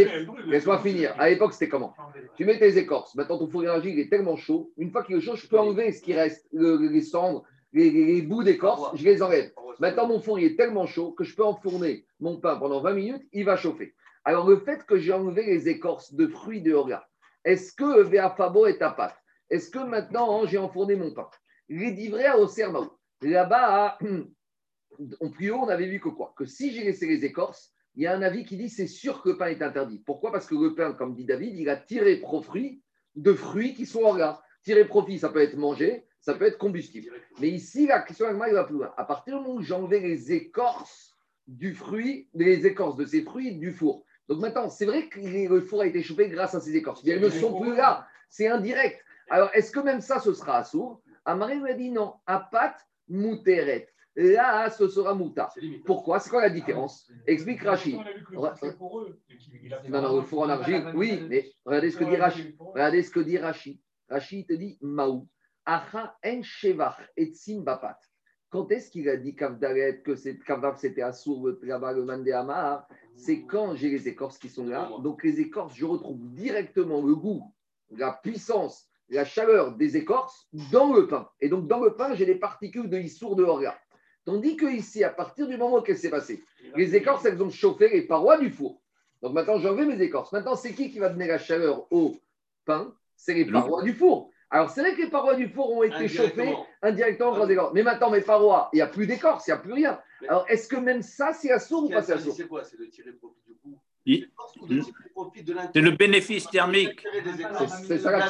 [0.48, 1.14] Laisse-moi finir.
[1.20, 1.94] À l'époque, c'était comment
[2.36, 3.14] Tu mets tes écorces.
[3.14, 4.72] Maintenant, ton four énergie, il est tellement chaud.
[4.78, 8.44] Une fois qu'il est chaud, je peux enlever ce qui reste, les cendres, les, bouts
[8.44, 9.52] d'écorce, je les enlève.
[9.80, 12.94] Maintenant, mon four, il est tellement chaud que je peux enfourner mon pain pendant 20
[12.94, 13.94] minutes, il va chauffer.
[14.26, 17.08] Alors, le fait que j'ai enlevé les écorces de fruits de Horia,
[17.46, 19.16] est-ce que Véafabo est à pâte?
[19.50, 21.30] Est-ce que maintenant, hein, j'ai enfourné mon pain
[21.70, 22.90] Les divrés au serment.
[23.22, 23.98] Là-bas,
[25.22, 28.04] en plus haut, on avait vu que quoi Que si j'ai laissé les écorces, il
[28.04, 30.04] y a un avis qui dit c'est sûr que le pain est interdit.
[30.06, 30.32] Pourquoi?
[30.32, 32.82] Parce que le pain, comme dit David, il a tiré profit
[33.16, 34.42] de fruits qui sont là.
[34.64, 37.12] Tirer profit, ça peut être mangé, ça peut être combustible.
[37.40, 38.94] Mais ici, la question il va plus loin.
[38.98, 41.16] À partir du moment où j'enlevais les écorces
[41.48, 44.04] du fruit, les écorces de ces fruits du four.
[44.28, 47.04] Donc maintenant, c'est vrai que le four a été chauffé grâce à ces écorces.
[47.04, 48.08] Mais elles ne sont plus là.
[48.30, 49.02] C'est indirect.
[49.30, 51.02] Alors, est-ce que même ça, ce sera assourd?
[51.26, 53.90] Amari lui a dit non, pâte mouteret.
[54.16, 55.54] Là, ce sera mouta.
[55.86, 56.20] Pourquoi?
[56.20, 57.12] C'est quoi la différence?
[57.28, 58.00] Explique Rachid.
[58.32, 62.56] Non, non, le four en argile, oui, mais regardez ce que dit Rachid.
[62.58, 63.80] Regardez ce que dit Rachid.
[64.10, 65.28] Rachid te dit Maou.
[65.66, 68.00] Acha en shevach et bapat.
[68.50, 73.90] Quand est-ce qu'il a dit Kavdaret, que c'était assourd là-bas, le mandéamar C'est quand j'ai
[73.90, 74.90] les écorces qui sont là.
[75.04, 77.54] Donc, les écorces, je retrouve directement le goût,
[77.92, 81.30] la puissance la chaleur des écorces dans le pain.
[81.40, 83.78] Et donc, dans le pain, j'ai des particules de Issour de Orga.
[84.26, 86.44] Tandis que ici, à partir du moment qu'elle s'est passée,
[86.76, 88.82] les écorces, elles ont chauffé les parois du four.
[89.22, 90.32] Donc maintenant, j'enlève mes écorces.
[90.34, 92.18] Maintenant, c'est qui qui va donner la chaleur au
[92.66, 92.94] pain?
[93.16, 94.30] C'est les parois du four.
[94.50, 97.32] Alors, c'est vrai que les parois du four ont été chauffées Indirectement.
[97.32, 97.74] grâce à l'écorce.
[97.74, 100.00] Mais maintenant, mes parois, il n'y a plus d'écorce, il n'y a plus rien.
[100.28, 102.64] Alors, est-ce que même ça, c'est à sourd ou pas c'est à sourd c'est quoi?
[102.64, 103.78] C'est de tirer profit du coup?
[104.08, 104.86] L'intérieur
[105.74, 107.06] C'est le bénéfice thermique.
[107.86, 108.22] C'est- ça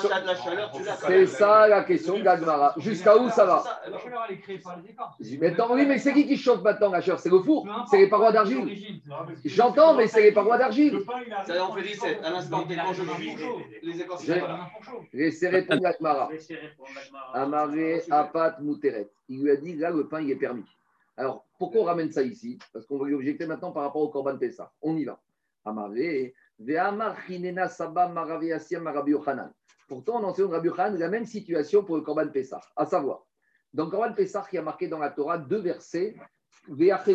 [1.28, 2.74] ça la question d'Agmara.
[2.78, 5.20] Jusqu'à où ça va Ça, La chaleur, elle est créée par les écorces.
[5.40, 7.20] Maintenant, oui, mais c'est qui qui chauffe maintenant la chaleur?
[7.20, 8.98] C'est le four, c'est les parois d'argile.
[9.46, 11.00] J'entends, mais c'est les parois d'argile.
[11.46, 12.20] Ça en fait 17.
[12.24, 13.04] À l'instant quand je
[13.86, 14.70] les écorces, J'ai- c'est pas là.
[15.14, 16.30] Laissez répondre Agmara.
[17.34, 19.10] Amaré, Apat, Mouteret.
[19.30, 20.66] Il lui a dit, là, le pain, il est permis.
[21.18, 22.58] Alors, pourquoi on ramène ça ici?
[22.74, 24.72] Parce qu'on va lui objecter maintenant par rapport au Corban Pessah.
[24.82, 25.20] On y va.
[29.88, 32.60] Pourtant, on enseigne Rabbi Yochanan la même situation pour le Corban Pessah.
[32.76, 33.26] À savoir,
[33.74, 36.16] dans le Corban Pessah, il y a marqué dans la Torah deux versets.
[36.68, 37.08] Donc,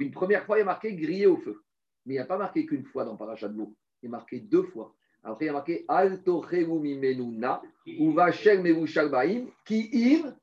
[0.00, 1.60] une première fois, il y a marqué grillé au feu.
[2.06, 3.74] Mais il n'y a pas marqué qu'une fois dans Parashat Bo.
[4.02, 4.94] Il est marqué deux fois.
[5.24, 7.62] Après, il y a marqué Al tocheu mimenuna,
[7.98, 10.34] ou vachel mevushal baim, ki im.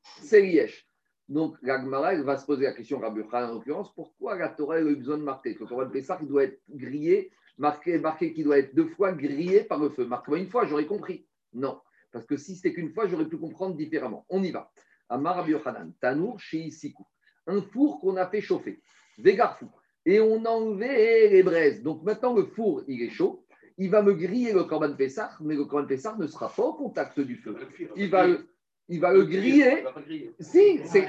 [1.30, 4.74] Donc, la Gemara, elle va se poser la question, Rabbi en l'occurrence, pourquoi la Torah
[4.74, 5.54] a eu besoin de marquer?
[5.54, 9.12] Que le Corban Pessah, il doit être grillé, marqué, marqué qu'il doit être deux fois
[9.12, 10.04] grillé par le feu.
[10.04, 11.24] Marque-moi une fois, j'aurais compris.
[11.52, 14.26] Non, parce que si c'était qu'une fois, j'aurais pu comprendre différemment.
[14.28, 14.72] On y va.
[15.08, 17.06] Amar Rabbi Yochanan, Tanour chez Isikou.
[17.46, 18.82] Un four qu'on a fait chauffer,
[19.16, 19.70] Végarfou.
[20.04, 21.80] Et on a enlevé les braises.
[21.80, 23.44] Donc maintenant, le four, il est chaud.
[23.78, 26.74] Il va me griller le Corban Pessah, mais le Corban Pessah ne sera pas au
[26.74, 27.56] contact du feu.
[27.94, 28.48] Il va le,
[28.90, 29.78] il va le griller.
[29.78, 30.34] Il va pas le griller.
[30.40, 31.06] Si, c'est.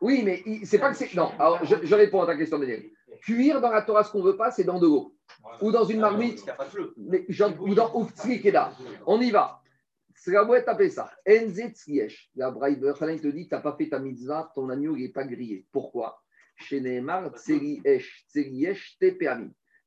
[0.00, 1.14] Oui, mais il- c'est pas que c'est.
[1.14, 2.84] Non, alors je, je réponds à ta question, Daniel.
[3.22, 5.14] Cuire dans la Torah, ce qu'on veut pas, c'est dans de l'eau.
[5.62, 6.94] Ou dans une marmite, Il n'y a pas de feu.
[6.96, 7.90] mais genre- ou dans
[8.40, 8.72] Keda.
[9.06, 9.60] On y va.
[10.14, 11.10] C'est la boîte à ça.
[12.34, 15.08] La Braïber, il te dit, tu n'as pas fait ta mitzvah, ton agneau, il n'est
[15.12, 15.66] pas grillé.
[15.72, 16.20] Pourquoi?
[16.56, 18.98] Chez Nehemar, Tseri Esh, Tseri Esh.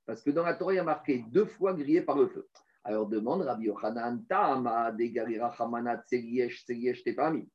[0.05, 2.47] Parce que dans la Torah, il y a marqué deux fois grillé par le feu.
[2.83, 7.47] Alors demande Rabbi Yochanan, Tama, Degarira, Hamana, Tseri Esh, Tseri Esh, Tepeami.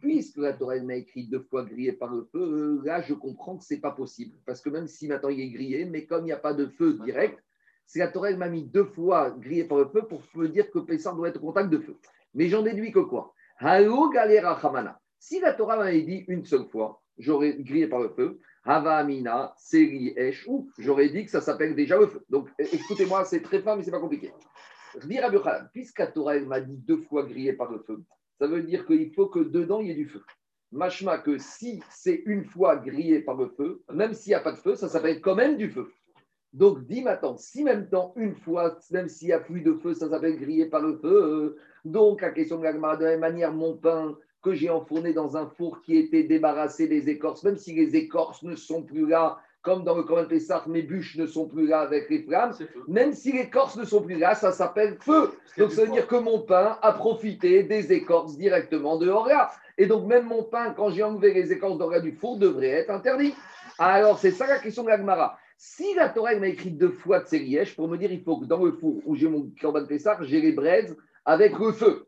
[0.00, 3.64] Puisque la Torah m'a écrit deux fois grillé par le feu, là je comprends que
[3.64, 4.36] ce n'est pas possible.
[4.44, 6.66] Parce que même si maintenant il est grillé, mais comme il n'y a pas de
[6.66, 7.38] feu direct,
[7.86, 10.80] c'est la Torah m'a mis deux fois grillé par le feu pour me dire que
[10.80, 11.96] Pessah doit être au contact de feu.
[12.34, 13.32] Mais j'en déduis que quoi?
[13.58, 15.00] Halo galera hamana.
[15.18, 18.40] Si la Torah m'avait dit une seule fois, j'aurais grillé par le feu.
[18.68, 19.06] Hava
[19.56, 20.48] seri esh,
[20.78, 22.24] j'aurais dit que ça s'appelle déjà le feu.
[22.28, 24.32] Donc écoutez-moi, c'est très fin, mais c'est pas compliqué.
[25.04, 28.02] Dire à puisque la Torah m'a dit deux fois grillé par le feu,
[28.40, 30.22] ça veut dire qu'il faut que dedans il y ait du feu.
[30.72, 34.52] Machma que si c'est une fois grillé par le feu, même s'il n'y a pas
[34.52, 35.88] de feu, ça s'appelle quand même du feu.
[36.52, 39.94] Donc dis maintenant, si même temps, une fois, même s'il n'y a plus de feu,
[39.94, 41.56] ça s'appelle grillé par le feu.
[41.84, 45.36] donc la question de la de la même manière, mon pain que j'ai enfourné dans
[45.36, 49.38] un four qui était débarrassé des écorces, même si les écorces ne sont plus là,
[49.60, 52.52] comme dans le Corban Pessah, mes bûches ne sont plus là avec les flammes,
[52.86, 55.32] même si les écorces ne sont plus là, ça s'appelle feu.
[55.58, 59.50] Donc ça veut dire que mon pain a profité des écorces directement de Horia.
[59.78, 62.90] Et donc même mon pain, quand j'ai enlevé les écorces d'Horia du four, devrait être
[62.90, 63.34] interdit.
[63.80, 65.36] Alors c'est ça la question de l'Agmara.
[65.58, 68.44] Si la Torah m'a écrit deux fois de Sérièche pour me dire il faut que
[68.44, 72.06] dans le four où j'ai mon corban Pessah, j'ai les braises avec le feu.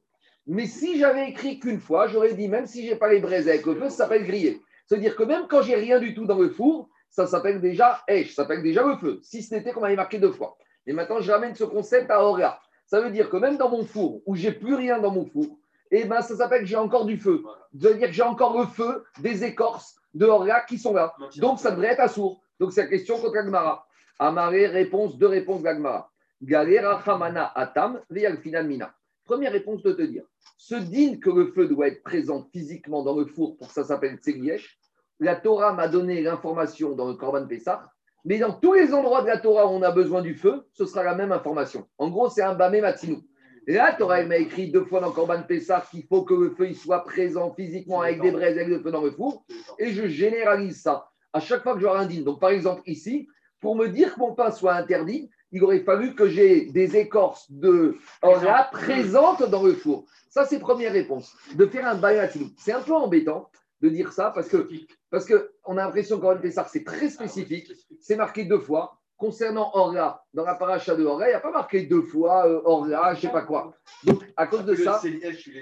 [0.49, 3.67] Mais si j'avais écrit qu'une fois, j'aurais dit même si j'ai pas les braises avec
[3.67, 4.63] le feu, ça s'appelle griller.
[4.87, 8.35] C'est-à-dire que même quand j'ai rien du tout dans le four, ça s'appelle déjà Esh,
[8.35, 9.21] ça s'appelle déjà le feu.
[9.23, 10.57] Si ce n'était qu'on m'avait marqué deux fois.
[10.87, 12.59] Et maintenant, je ramène ce concept à Horia.
[12.87, 15.59] Ça veut dire que même dans mon four, où j'ai plus rien dans mon four,
[15.91, 17.43] eh ben, ça s'appelle que j'ai encore du feu.
[17.79, 21.15] Ça veut dire que j'ai encore le feu des écorces de Horia qui sont là.
[21.37, 22.41] Donc, ça devrait être assourd.
[22.59, 23.87] Donc, c'est la question contre Agmara.
[24.19, 26.11] Amaré, réponse, deux réponses d'Agmara.
[26.41, 28.01] Galera Hamana Atam,
[28.43, 28.95] Final Mina.
[29.29, 30.25] Première réponse de te dire
[30.57, 34.17] ce digne que le feu doit être présent physiquement dans le four pour ça s'appelle
[34.17, 34.79] Tsegiesh.
[35.21, 37.91] La Torah m'a donné l'information dans le Korban Pessah,
[38.25, 40.87] mais dans tous les endroits de la Torah où on a besoin du feu, ce
[40.87, 41.87] sera la même information.
[41.99, 43.21] En gros, c'est un Bamé Matsinou.
[43.67, 46.69] La Torah, m'a écrit deux fois dans le Korban Pessah qu'il faut que le feu
[46.69, 49.45] il soit présent physiquement avec des braises, avec le feu dans le four,
[49.79, 52.25] et je généralise ça à chaque fois que j'aurai un dîne.
[52.25, 53.29] Donc, par exemple, ici,
[53.61, 57.51] pour me dire que mon pain soit interdit, il aurait fallu que j'ai des écorces
[57.51, 60.05] de Ora présentes dans le four.
[60.29, 61.35] Ça, c'est première réponse.
[61.55, 62.51] De faire un bayatilou.
[62.59, 64.69] C'est un peu embêtant de dire ça parce que
[65.11, 67.73] parce qu'on a l'impression qu'en Pessah, c'est très spécifique.
[68.01, 68.99] C'est marqué deux fois.
[69.17, 72.61] Concernant Orla, dans la paracha de Orla, il n'y a pas marqué deux fois euh,
[72.65, 73.75] Orla, je ne sais pas quoi.
[74.05, 75.03] Donc, à cause de ça,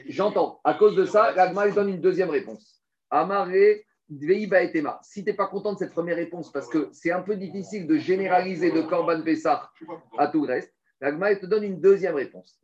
[0.08, 0.60] j'entends.
[0.62, 2.82] À cause de ça, l'Agma, donne une deuxième réponse.
[3.08, 7.36] Amaré, Si tu n'es pas content de cette première réponse, parce que c'est un peu
[7.36, 9.68] difficile de généraliser de Korban Pessah
[10.16, 12.60] à tout le reste, l'Agma, te donne une deuxième réponse.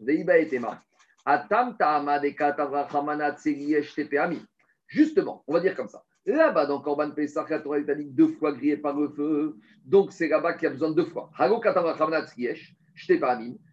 [4.87, 6.05] Justement, on va dire comme ça.
[6.25, 9.57] Là-bas, dans Corban Pessah, la Torah dit deux fois grillé par le feu.
[9.85, 11.29] Donc, c'est là-bas qu'il y a besoin de deux fois.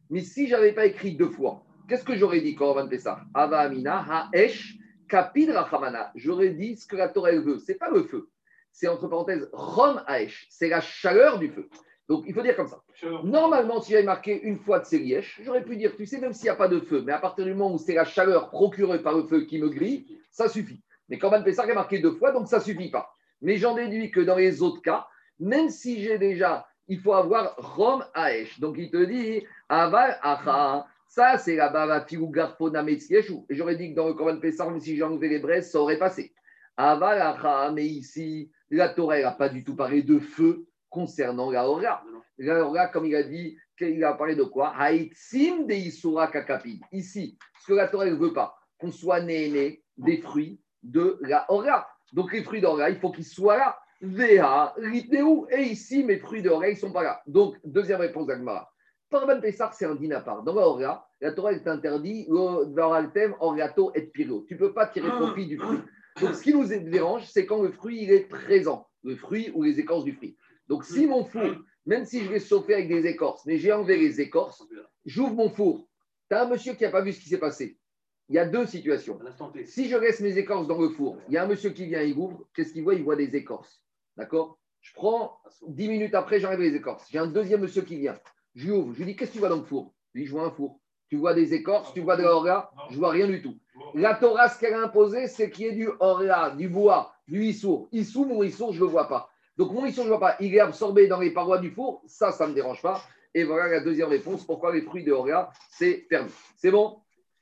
[0.10, 3.60] Mais si je n'avais pas écrit deux fois, qu'est-ce que j'aurais dit, Corban Pessah Ava
[3.60, 4.79] amina ha-esh
[5.10, 6.12] kapid rachamana.
[6.16, 7.60] J'aurais dit ce que la Torah elle veut.
[7.60, 8.30] C'est pas le feu.
[8.72, 10.48] C'est entre parenthèses Rom ha-esh.
[10.50, 11.68] C'est la chaleur du feu.
[12.08, 12.82] Donc, il faut dire comme ça.
[13.24, 16.46] Normalement, si j'avais marqué une fois de Sériesh, j'aurais pu dire, tu sais, même s'il
[16.46, 19.04] n'y a pas de feu, mais à partir du moment où c'est la chaleur procurée
[19.04, 20.82] par le feu qui me grille, ça suffit.
[21.08, 23.14] Mais Corban Pessah est marqué deux fois, donc ça ne suffit pas.
[23.42, 25.06] Mais j'en déduis que dans les autres cas,
[25.40, 28.60] même si j'ai déjà, il faut avoir Rom Aesh.
[28.60, 30.88] Donc il te dit, Aval Acha.
[31.10, 33.40] Ça, c'est la bava filou garpona metsieshu.
[33.50, 35.80] Et j'aurais dit que dans le Corban Pessah, même si j'ai enlevé les braises, ça
[35.80, 36.36] aurait passé.
[36.78, 37.72] Aval Acha.
[37.72, 42.04] Mais ici, la Torah n'a pas du tout parlé de feu concernant la Hora.
[42.38, 44.72] La Hora, comme il a dit, il a parlé de quoi?
[44.78, 46.80] Haïtsim de Isura Kakapid.
[46.92, 51.44] Ici, ce que la Torah ne veut pas, qu'on soit né des fruits de la
[51.50, 51.88] Hora.
[52.14, 53.80] Donc les fruits d'Hora, il faut qu'ils soient là.
[54.00, 55.48] Veha, Ritneu.
[55.50, 57.20] Et ici, mes fruits d'Hora, ils ne sont pas là.
[57.26, 58.72] Donc, deuxième réponse d'Agmara.
[59.10, 60.44] Parban Pessar, c'est un din à part.
[60.44, 64.46] Dans la Hora, la Torah est interdit, le thème Oriato et Piro.
[64.48, 65.80] Tu ne peux pas tirer profit du fruit.
[66.22, 69.64] Donc, ce qui nous dérange, c'est quand le fruit il est présent, le fruit ou
[69.64, 70.38] les écorces du fruit.
[70.68, 73.98] Donc, si mon four, même si je vais chauffer avec des écorces, mais j'ai enlevé
[73.98, 74.64] les écorces,
[75.06, 75.88] j'ouvre mon four.
[76.30, 77.80] Tu as un monsieur qui n'a pas vu ce qui s'est passé.
[78.28, 79.20] Il y a deux situations.
[79.66, 82.04] Si je laisse mes écorces dans le four, il y a un monsieur qui vient,
[82.04, 82.94] il ouvre, qu'est-ce qu'il voit?
[82.94, 83.84] Il voit des écorces.
[84.16, 84.60] D'accord?
[84.82, 87.08] Je prends, dix minutes après, j'enlève les écorces.
[87.10, 88.20] J'ai un deuxième monsieur qui vient.
[88.60, 89.94] Je lui ouvre, je lui dis, qu'est-ce que tu vois dans le four?
[90.14, 90.82] Lui, je vois un four.
[91.08, 92.70] Tu vois des écorces, tu vois de l'orga?
[92.92, 93.56] Je vois rien du tout.
[93.96, 97.46] La Torah, ce qu'elle a imposé, c'est qu'il y ait du orga, du bois, du
[97.46, 97.88] issour.
[97.94, 99.30] Issour, mon issour, je ne le vois pas.
[99.58, 100.36] Donc mon issour, je ne vois pas.
[100.42, 102.04] Il est absorbé dans les parois du four.
[102.06, 103.02] Ça, ça ne me dérange pas.
[103.34, 104.46] Et voilà la deuxième réponse.
[104.46, 106.32] Pourquoi les fruits de orga, c'est permis.
[106.58, 107.00] C'est bon?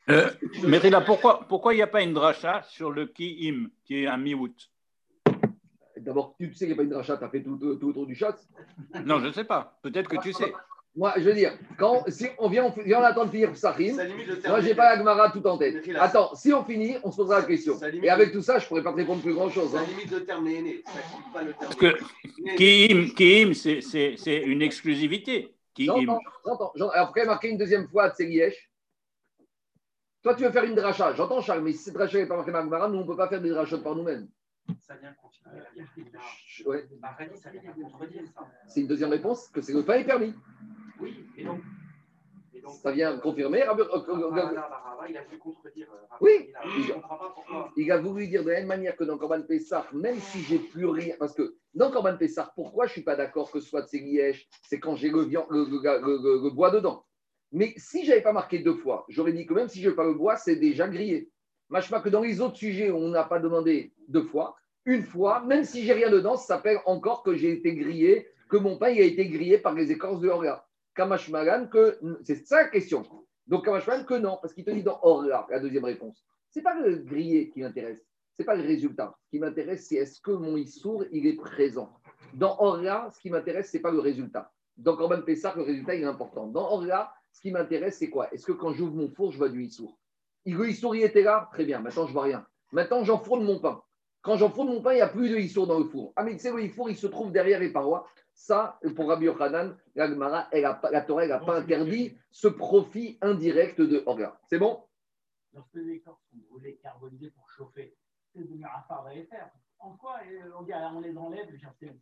[0.10, 0.30] Euh,
[0.64, 4.18] Mérila, pourquoi pourquoi il n'y a pas une dracha sur le ki-im, qui est un
[4.18, 4.72] mi-août
[5.98, 7.90] D'abord, tu sais qu'il n'y a pas une dracha, tu as fait tout, tout, tout,
[7.90, 8.38] autour du chat?
[9.04, 9.80] Non, je ne sais pas.
[9.82, 10.54] Peut-être que tu sais.
[10.98, 13.96] Moi, je veux dire, quand, si on vient, on, vient, on attend de finir Psachim,
[14.48, 15.88] moi, je n'ai pas la Gemara tout en tête.
[16.00, 17.80] Attends, si on finit, on se posera la question.
[18.02, 19.70] Et avec tout ça, je ne pourrais pas te répondre plus grand-chose.
[19.70, 20.84] C'est la limite de terme né,
[21.32, 21.98] pas le terme Parce que
[22.58, 25.54] Kiim, Kiim c'est une exclusivité.
[25.78, 26.20] J'entends,
[26.76, 26.90] j'entends.
[26.96, 28.72] Après, marqué une deuxième fois, Tsegiesh.
[30.24, 31.14] Toi, tu veux faire une dracha.
[31.14, 33.30] J'entends, Charles, mais si cette dracha n'est pas marquée Magmara, nous, on ne peut pas
[33.30, 34.28] faire des drachas par nous-mêmes.
[34.82, 36.88] Ça vient confirmer la ouais.
[37.36, 38.48] ça vient contredire ça.
[38.68, 40.34] C'est une deuxième réponse, que c'est le pain est permis.
[41.00, 41.60] Oui, et donc,
[42.54, 43.60] et donc ça vient confirmer.
[43.60, 45.88] il a voulu contredire.
[46.22, 49.88] Oui, il, a, il a voulu dire de la même manière que dans Corban Pessah,
[49.94, 53.16] même si j'ai plus rien, parce que dans Corban Pessah, pourquoi je ne suis pas
[53.16, 57.06] d'accord que ce soit de ces C'est quand j'ai le, le, le, bois dedans.
[57.52, 59.96] Mais si je n'avais pas marqué deux fois, j'aurais dit que même si je n'ai
[59.96, 61.32] pas le bois, c'est déjà grillé.
[61.70, 64.56] Machma que dans les autres sujets, on n'a pas demandé deux fois.
[64.86, 68.58] Une fois, même si j'ai rien dedans, ça s'appelle encore que j'ai été grillé, que
[68.58, 70.67] mon pain a été grillé par les écorces de Orga.
[70.98, 73.04] Kamashmagan, que c'est ça la question.
[73.46, 76.26] Donc Kamashmagan, que non, parce qu'il te dit dans Orga, la deuxième réponse.
[76.50, 79.16] Ce n'est pas le grillé qui m'intéresse, ce n'est pas le résultat.
[79.26, 81.94] Ce qui m'intéresse, c'est est-ce que mon Issour, il est présent.
[82.34, 84.52] Dans Orga, ce qui m'intéresse, ce n'est pas le résultat.
[84.76, 86.48] Dans Corban Pessah, le résultat, il est important.
[86.48, 88.34] Dans Orga, ce qui m'intéresse, c'est quoi?
[88.34, 89.98] Est-ce que quand j'ouvre mon four, je vois du Issour?
[90.46, 91.48] Le Issour, il était là?
[91.52, 92.46] Très bien, maintenant, je vois rien.
[92.72, 93.82] Maintenant, j'enfourne mon pain.
[94.22, 96.14] Quand j'enfourne mon pain, il n'y a plus de Issour dans le four.
[96.16, 98.08] Ah, mais tu sais, le four, il se trouve derrière les parois.
[98.40, 104.40] Ça, pour Rabbi Yochanan, la, la Torah n'a pas interdit ce profit indirect de Orga.
[104.48, 104.84] C'est bon?
[105.54, 107.98] Lorsque les écorces sont brûlées, carbonisées pour chauffer,
[108.32, 109.50] c'est devenu un phare et faire.
[109.80, 111.48] En quoi euh, on, les enlève?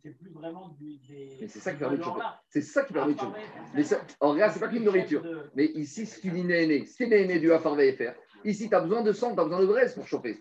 [0.02, 1.38] C'est plus vraiment du, des.
[1.40, 2.20] Mais c'est ça qui permet de chauffer.
[2.50, 3.40] C'est ça qui permet de chauffer.
[3.74, 5.24] Mais ça, Orga, c'est pas qu'une nourriture.
[5.54, 8.74] Mais ici, si tu dis néné, si tu es néné du Afar faire, ici, tu
[8.74, 10.38] as besoin de sang, tu as besoin de braise pour chauffer.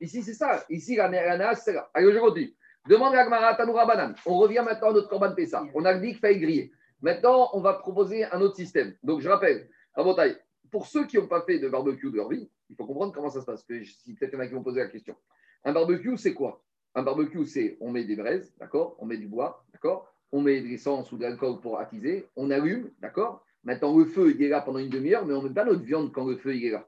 [0.00, 0.64] Ici, c'est ça.
[0.68, 1.88] Ici, la, la c'est là.
[1.94, 2.56] Allez, je continue.
[2.88, 4.14] Demande à Gmara Tanoura Banan.
[4.26, 5.64] On revient maintenant à notre Corban Pessa.
[5.74, 6.72] On a dit qu'il fallait griller.
[7.02, 8.94] Maintenant, on va proposer un autre système.
[9.02, 10.36] Donc, je rappelle, Rabotaï,
[10.70, 13.28] pour ceux qui n'ont pas fait de barbecue de leur vie, il faut comprendre comment
[13.28, 13.66] ça se passe.
[13.66, 15.16] Si peut-être il y en a qui vont poser la question.
[15.64, 16.62] Un barbecue, c'est quoi?
[16.94, 18.96] Un barbecue, c'est on met des braises, d'accord?
[19.00, 20.12] On met du bois, d'accord?
[20.30, 22.28] On met de l'essence ou de l'alcool pour attiser.
[22.36, 23.44] On allume, d'accord?
[23.64, 25.82] Maintenant, le feu, il est là pendant une demi-heure, mais on ne met pas notre
[25.82, 26.86] viande quand le feu il est là.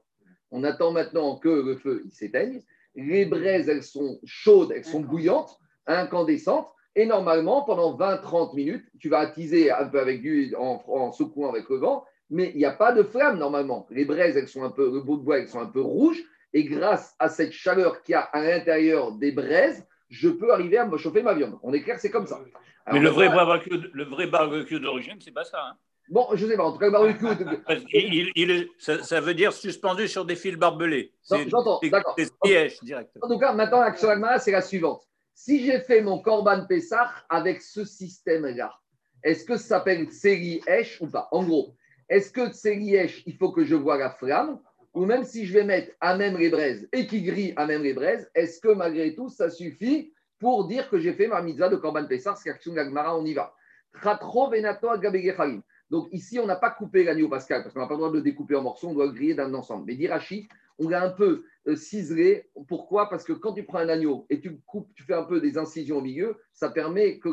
[0.49, 2.63] On attend maintenant que le feu il s'éteigne.
[2.95, 6.67] Les braises, elles sont chaudes, elles sont bouillantes incandescente.
[6.95, 11.49] Et normalement, pendant 20-30 minutes, tu vas attiser un peu avec du, en, en secouant
[11.49, 13.87] avec le vent, mais il n'y a pas de flamme normalement.
[13.89, 16.21] Les braises, elles sont un peu, le bout de bois, elles sont un peu rouges.
[16.53, 20.77] Et grâce à cette chaleur qu'il y a à l'intérieur des braises, je peux arriver
[20.77, 21.57] à me chauffer ma viande.
[21.61, 22.39] On est clair, c'est comme ça.
[22.91, 25.59] mais le vrai, barbecue, le vrai barbecue d'origine, c'est pas ça.
[25.69, 25.77] Hein.
[26.09, 27.25] Bon, je sais pas, en tout cas, le barbecue.
[28.35, 31.13] il, ça, veut dire suspendu sur des fils barbelés.
[31.29, 32.15] J'entends, d'accord.
[32.17, 33.25] C'est directement.
[33.25, 35.03] En tout cas, maintenant, l'action c'est la suivante.
[35.41, 38.73] Si j'ai fait mon Korban Pessah avec ce système-là,
[39.23, 41.29] est-ce que ça s'appelle Tseri Esh ou pas?
[41.31, 41.77] En gros,
[42.09, 44.59] est-ce que Tseri Esh, il faut que je vois la flamme?
[44.93, 47.83] Ou même si je vais mettre à même les braises et qui grille à même
[47.83, 51.69] les braises, est-ce que malgré tout, ça suffit pour dire que j'ai fait ma mitzvah
[51.69, 53.55] de Korban Pessah C'est l'action de on y va.
[55.89, 58.17] Donc ici, on n'a pas coupé l'agneau pascal parce qu'on n'a pas le droit de
[58.17, 59.85] le découper en morceaux, on doit le griller d'un ensemble.
[59.87, 60.47] Mais d'Irachi,
[60.77, 62.49] on l'a un peu euh, ciselé.
[62.67, 63.09] Pourquoi?
[63.09, 65.57] Parce que quand tu prends un agneau et tu coupes, tu fais un peu des
[65.57, 67.29] incisions au milieu, ça permet que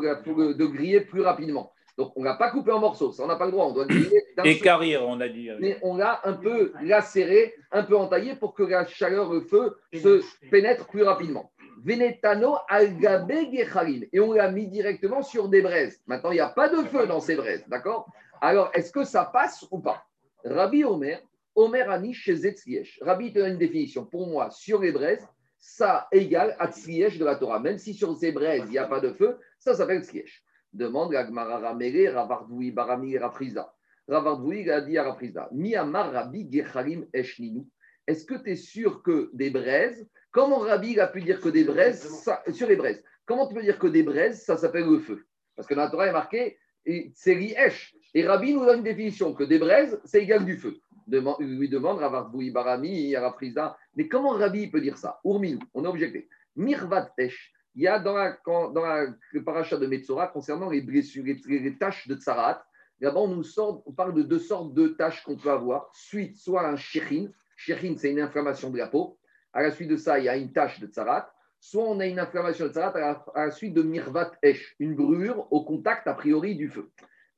[0.53, 1.71] de griller plus rapidement.
[1.97, 3.73] Donc on ne l'a pas coupé en morceaux, ça on n'a pas le droit, on
[3.73, 5.49] doit le griller d'un Écarrir, on a dit.
[5.59, 9.75] mais on l'a un peu lacéré, un peu entaillé pour que la chaleur, le feu
[9.93, 11.51] se pénètre plus rapidement.
[11.83, 14.05] Venetano algabe gechalim.
[14.11, 16.01] Et on l'a mis directement sur des braises.
[16.07, 18.11] Maintenant, il n'y a pas de feu dans ces braises, d'accord?
[18.41, 20.03] Alors, est-ce que ça passe ou pas?
[20.43, 21.21] Rabbi Omer,
[21.55, 22.99] Omer Ani chez Zetziesh.
[23.01, 24.05] Rabbi te donne une définition.
[24.05, 27.59] Pour moi, sur les braises, ça égale à Tziesh de la Torah.
[27.59, 30.43] Même si sur ces braises, il n'y a pas de feu, ça s'appelle Tziesh.
[30.71, 33.73] Demande la Gemara Ramere, Ravardoui, Barami, Rafriza.
[34.07, 37.65] Ravardvoui il a dit à Rafrizda, Miyamar Rabbi Gechalim Eshninu.
[38.07, 41.65] Est-ce que tu es sûr que des braises, comment Rabbi a pu dire que des
[41.65, 44.99] braises, ça- sur les braises, comment tu peux dire que des braises, ça s'appelle le
[44.99, 45.25] feu?
[45.57, 47.96] Parce que dans la Torah, il est marqué, et c'est Esh.
[48.13, 50.77] Et Rabbi nous donne une définition que des braises, c'est égal du feu.
[51.09, 55.19] Il lui demande Ravardvoui Barami, à Rafrizda, mais comment Rabbi peut dire ça?
[55.23, 56.27] Urminou, on a objecté.
[56.55, 57.53] Mirvat Esh.
[57.75, 62.15] Il y a dans, le parachat de Metzora concernant les blessures, les, les taches de
[62.15, 62.63] Tsarat,
[62.99, 65.89] Là-bas, on nous on parle de deux sortes de tâches qu'on peut avoir.
[65.93, 67.27] Suite, soit un shechin.
[67.55, 69.19] Shechin, c'est une inflammation de la peau.
[69.53, 71.31] À la suite de ça, il y a une tache de tsarat.
[71.59, 74.75] Soit on a une inflammation de tsarat à la, à la suite de mirvat esh,
[74.79, 76.89] une brûlure au contact a priori du feu.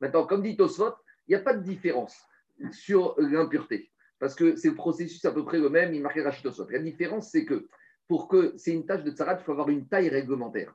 [0.01, 0.93] Maintenant, comme dit Tosfot,
[1.27, 2.17] il n'y a pas de différence
[2.71, 3.91] sur l'impureté.
[4.19, 6.67] Parce que c'est le processus à peu près le même, il marquait Rachid Tosfot.
[6.69, 7.67] La différence, c'est que
[8.07, 10.73] pour que c'est une tache de tsarat, il faut avoir une taille réglementaire.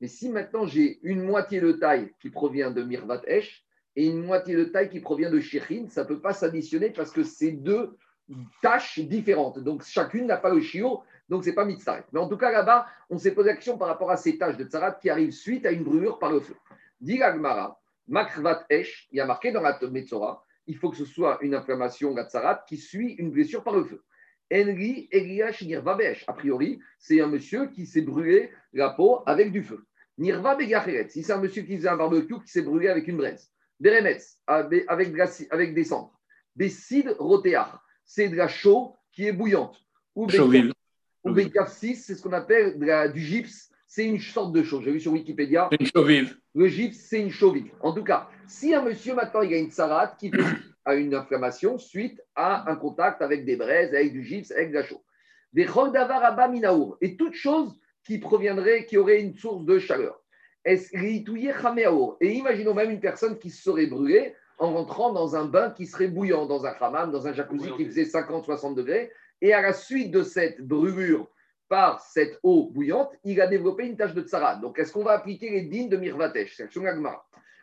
[0.00, 3.64] Mais si maintenant j'ai une moitié de taille qui provient de mirvat esh,
[3.96, 7.10] et une moitié de taille qui provient de Shechin, ça ne peut pas s'additionner parce
[7.10, 7.96] que c'est deux
[8.62, 9.58] tâches différentes.
[9.58, 12.04] Donc chacune n'a pas le chiot, donc c'est pas mitzvah.
[12.12, 14.56] Mais en tout cas là-bas, on s'est posé la question par rapport à ces tâches
[14.56, 16.54] de tsarat qui arrivent suite à une brûlure par le feu.
[17.00, 21.04] Dit Agmara, Makrvat Esh, il y a marqué dans la Metzora, il faut que ce
[21.04, 24.02] soit une inflammation la tsarat qui suit une blessure par le feu.
[24.52, 26.24] Enri Eliash Nirva Besh.
[26.26, 29.84] A priori, c'est un monsieur qui s'est brûlé la peau avec du feu.
[30.16, 33.16] Nirva Begacheret, si c'est un monsieur qui faisait un barbecue qui s'est brûlé avec une
[33.16, 33.50] braise.
[33.78, 36.18] Beremetz, avec, avec des cendres.
[36.56, 39.80] Des cides rotéar, c'est de la chaux qui est bouillante.
[40.16, 40.26] Ou
[41.26, 42.78] Bekafsis, c'est ce qu'on appelle
[43.12, 44.82] du gypse, c'est une sorte de chaux.
[44.82, 46.36] J'ai vu sur Wikipédia, Une chaux vive.
[46.54, 47.72] le gypse, c'est une chaux vive.
[47.80, 50.38] En tout cas, si un monsieur maintenant il a une sarate qui fait
[50.84, 54.74] à une inflammation suite à un contact avec des braises, avec du gypse, avec de
[54.74, 55.02] la chaux.
[55.54, 56.98] Des Abba Minaour.
[57.00, 57.72] Et toute chose
[58.04, 60.22] qui proviendrait, qui aurait une source de chaleur.
[60.66, 60.78] Et
[62.20, 66.08] imaginons même une personne qui se serait brûlée en rentrant dans un bain qui serait
[66.08, 69.10] bouillant, dans un hammam, dans un jacuzzi qui faisait 50-60 degrés.
[69.40, 71.28] Et à la suite de cette brûlure
[71.68, 74.56] par cette eau bouillante, il a développé une tache de tsara.
[74.56, 76.68] Donc, est-ce qu'on va appliquer les dînes de Mirvatesh C'est.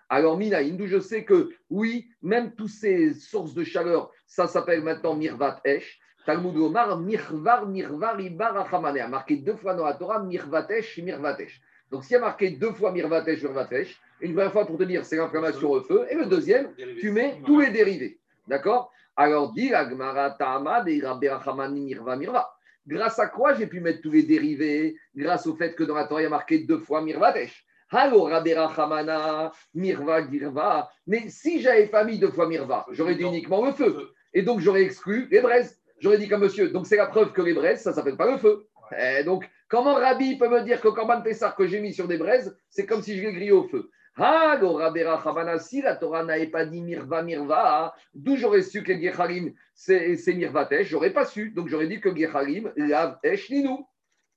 [0.07, 4.81] Alors, Mina, Hindou, je sais que oui, même toutes ces sources de chaleur, ça s'appelle
[4.81, 5.99] maintenant Mirvat Esh.
[6.25, 8.99] Talmud Omar, Mirvar, Mirvar, Ibar, Achamane.
[8.99, 11.61] A marqué deux fois dans la Torah, Mirvatesh, Mirvatesh.
[11.91, 15.05] Donc, s'il y a marqué deux fois Mirvatesh, Mirvatesh, une première fois pour te dire
[15.05, 18.19] c'est l'inflammation au feu, et le deuxième, tu mets tous les dérivés.
[18.47, 18.91] D'accord?
[19.15, 22.54] Alors, dit Rabbi Achamani, Mirva, Mirva.
[22.87, 26.05] Grâce à quoi j'ai pu mettre tous les dérivés Grâce au fait que dans la
[26.05, 27.65] Torah, il y a marqué deux fois Mirvatesh.
[27.91, 30.89] Alors, Rabbi Rachamana, Mirva, Girva.
[31.07, 34.09] Mais si j'avais pas mis deux fois Mirva, j'aurais dit uniquement le feu.
[34.33, 35.79] Et donc, j'aurais exclu les braises.
[35.99, 36.69] J'aurais dit comme monsieur.
[36.69, 38.67] Donc, c'est la preuve que les braises, ça ne s'appelle pas le feu.
[38.99, 42.17] Et donc, comment Rabbi peut me dire que Corban Pessar que j'ai mis sur des
[42.17, 46.23] braises, c'est comme si je l'ai grillé au feu alors, Rabbi Rachamana, si la Torah
[46.23, 51.51] n'avait pas dit Mirva, Mirva, d'où j'aurais su que Gechalim, c'est Mirvatesh J'aurais pas su.
[51.51, 53.85] Donc, j'aurais dit que Gechalim, Lav Esh Ninou.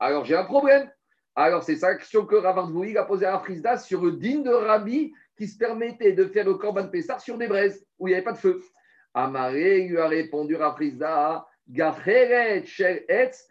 [0.01, 0.91] Alors, j'ai un problème.
[1.37, 5.12] Alors, c'est ça l'action que Ravardvoui a posé à Frisda sur le din de Rabbi
[5.37, 8.25] qui se permettait de faire le Corban Pessar sur des braises où il n'y avait
[8.25, 8.61] pas de feu.
[9.14, 13.47] Amaré lui a répondu à Frisda Gacheret Shel Etz.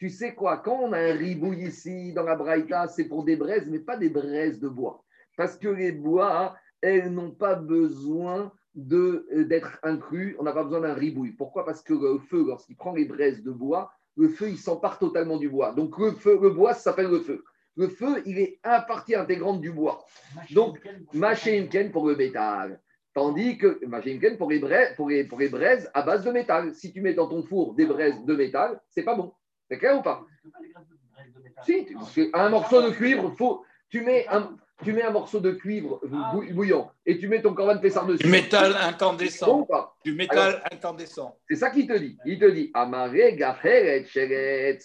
[0.00, 3.36] Tu sais quoi, quand on a un ribouille ici dans la Braïta, c'est pour des
[3.36, 5.04] braises, mais pas des braises de bois.
[5.36, 8.50] Parce que les bois, elles n'ont pas besoin
[8.92, 11.32] euh, d'être inclus, on n'a pas besoin d'un ribouille.
[11.32, 11.66] Pourquoi?
[11.66, 15.36] Parce que le feu, lorsqu'il prend les braises de bois, le feu, il s'empare totalement
[15.36, 15.74] du bois.
[15.74, 17.44] Donc le feu, le bois, ça s'appelle le feu.
[17.76, 20.06] Le feu, il est un partie intégrante du bois.
[20.50, 20.80] Donc,
[21.12, 22.80] Machéimken pour le métal.
[23.12, 26.74] Tandis que Machéimken pour les, braises, pour, les, pour les braises à base de métal.
[26.74, 29.34] Si tu mets dans ton four des braises de métal, c'est pas bon.
[29.70, 30.24] C'est clair ou pas.
[31.64, 35.38] Si, tu- parce qu'un morceau de cuivre, faut, tu, mets un, tu mets un morceau
[35.40, 36.00] de cuivre
[36.32, 38.24] bou- bouillant et tu mets ton corban pessar dessus.
[38.24, 39.60] Du métal Bon incandescent.
[39.60, 41.36] ou pas Du métal incandescent.
[41.48, 42.18] C'est ça qu'il te dit.
[42.24, 43.12] Il te dit Amare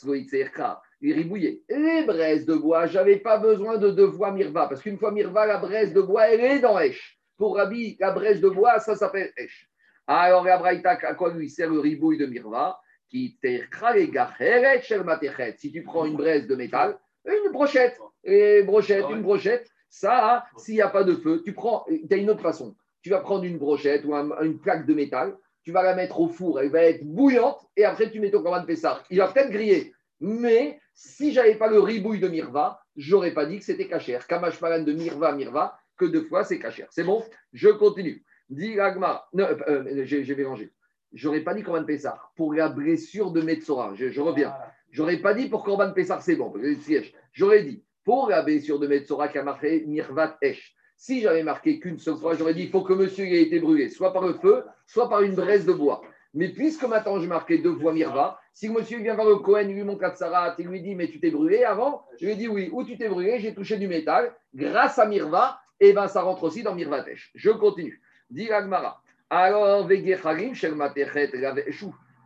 [0.03, 0.81] loitzercha.
[1.01, 1.61] Il ribouillait.
[1.69, 5.45] Les braises de bois, j'avais pas besoin de deux fois mirva, parce qu'une fois mirva,
[5.45, 7.19] la braise de bois, elle est dans Esh.
[7.37, 9.67] Pour Rabbi, la braise de bois, ça s'appelle Esh.
[10.07, 12.79] Alors, la Braïta, à quoi lui sert le ribouille de mirva?
[15.57, 20.75] Si tu prends une braise de métal, une brochette, et brochette, une brochette, ça, s'il
[20.75, 22.75] n'y a pas de feu, tu prends, tu as une autre façon.
[23.01, 26.19] Tu vas prendre une brochette ou un- une plaque de métal, tu vas la mettre
[26.19, 29.03] au four, elle va être bouillante, et après tu mets ton corban de Pessar.
[29.09, 33.59] Il va peut-être griller, mais si j'avais pas le ribouille de Mirva, j'aurais pas dit
[33.59, 34.27] que c'était cachère.
[34.27, 36.87] Kamash Paran de Mirva, Mirva, que deux fois c'est cachère.
[36.91, 37.23] C'est bon?
[37.53, 38.23] Je continue.
[38.49, 40.71] Dit Agma, euh, euh, j'ai mélangé.
[41.15, 42.31] J'aurais pas dit corban Pessar.
[42.35, 44.53] Pour la blessure de Metzora, je, je reviens.
[44.91, 46.53] J'aurais pas dit pour Corban Pessar, c'est bon.
[47.33, 50.75] J'aurais dit pour la blessure de Metzora qui a marqué Mirvat Esh.
[50.95, 53.89] Si j'avais marqué qu'une seule fois, j'aurais dit il faut que monsieur ait été brûlé,
[53.89, 56.01] soit par le feu, soit par une braise de bois.
[56.33, 59.83] Mais puisque maintenant j'ai marqué deux fois Mirva, si monsieur vient voir le Cohen, lui
[59.83, 62.69] montre Katsarat, il lui dit mais tu t'es brûlé avant, je lui ai dit oui,
[62.71, 66.43] ou tu t'es brûlé, j'ai touché du métal, grâce à Mirva, et ben ça rentre
[66.43, 67.31] aussi dans Mirvat Esh.
[67.35, 68.01] Je continue.
[68.29, 69.01] Dit Agmara.
[69.29, 69.87] Alors.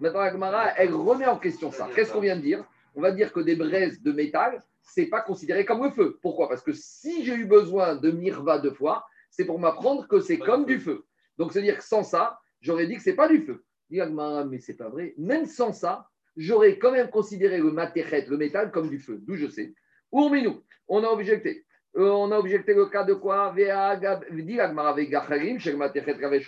[0.02, 1.90] Maintenant, Agmara, elle remet en question ça.
[1.94, 2.64] Qu'est-ce qu'on vient de dire?
[2.96, 6.18] On va dire que des braises de métal, c'est pas considéré comme le feu.
[6.22, 6.50] Pourquoi?
[6.50, 10.40] Parce que si j'ai eu besoin de mirva deux fois, c'est pour m'apprendre que c'est
[10.40, 11.06] comme du feu.
[11.38, 13.64] Donc, c'est-à-dire que sans ça, j'aurais dit que c'est pas du feu.
[13.90, 15.14] Dit Agmara, mais c'est pas vrai.
[15.18, 19.20] Même sans ça, j'aurais quand même considéré le matechet, le métal, comme du feu.
[19.22, 19.74] D'où je sais.
[20.12, 21.66] Ourminou, on a objecté.
[21.98, 23.54] Euh, on a objecté le cas de quoi?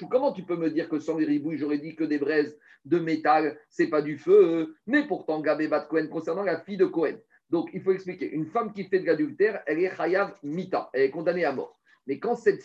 [0.10, 3.00] Comment tu peux me dire que sans les ribouilles, j'aurais dit que des braises de
[3.00, 4.76] métal, c'est pas du feu?
[4.86, 7.16] Mais pourtant, Gabé Bat Cohen, concernant la fille de Cohen.
[7.50, 8.32] Donc, il faut expliquer.
[8.32, 11.80] Une femme qui fait de l'adultère, elle est chayav mita, elle est condamnée à mort.
[12.08, 12.64] Mais quand cette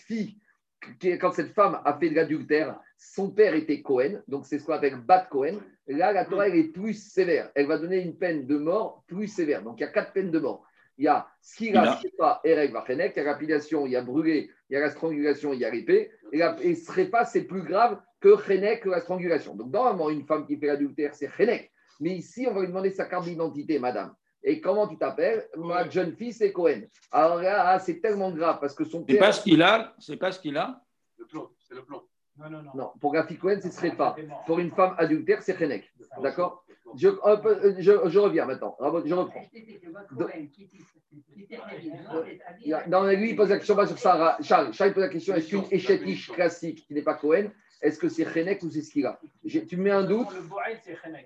[1.20, 4.74] quand cette femme a fait de l'adultère, son père était Cohen, donc c'est ce qu'on
[4.74, 5.59] appelle Bat Cohen.
[5.89, 7.51] Là, la Torah, elle est plus sévère.
[7.55, 9.62] Elle va donner une peine de mort plus sévère.
[9.62, 10.64] Donc, il y a quatre peines de mort.
[10.99, 11.97] Il y a Skira, Ina.
[11.97, 13.12] Srepa, Erek, Vachenek.
[13.16, 15.64] Il y a lapidation, il y a brûlé, il y a la strangulation, il y
[15.64, 16.11] a l'épée.
[16.32, 19.55] Et, la, et Srepa, c'est plus grave que Chenek, que la strangulation.
[19.55, 21.70] Donc, normalement, une femme qui fait l'adultère, c'est Chenek.
[22.01, 24.14] Mais ici, on va lui demander sa carte d'identité, madame.
[24.42, 25.49] Et comment tu t'appelles?
[25.57, 26.82] Ma jeune fille, c'est Cohen.
[27.11, 29.26] Alors là, ah, c'est tellement grave parce que son C'est père.
[29.26, 29.94] pas ce qu'il a.
[29.99, 30.80] C'est pas ce qu'il a?
[31.18, 32.03] Le plomb, c'est le plomb.
[32.38, 32.70] Non, non, non.
[32.74, 34.14] Non, pour la fille Cohen, ce ne serait pas.
[34.14, 34.44] C'était mort.
[34.44, 35.90] Pour une femme adultère, c'est Chenek.
[36.22, 36.64] D'accord?
[36.97, 38.76] Je, hop, euh, je, je reviens maintenant.
[39.05, 39.43] Je reprends.
[42.72, 44.37] A- Non, mais lui, il pose la question pas sur Sarah.
[44.43, 47.51] Charles, Charles pose la question est-ce qu'une échetiche classique qui n'est pas Cohen,
[47.82, 49.18] est-ce que c'est Chenek ou c'est ce qu'il a?
[49.45, 50.28] J'ai- Tu mets un doute.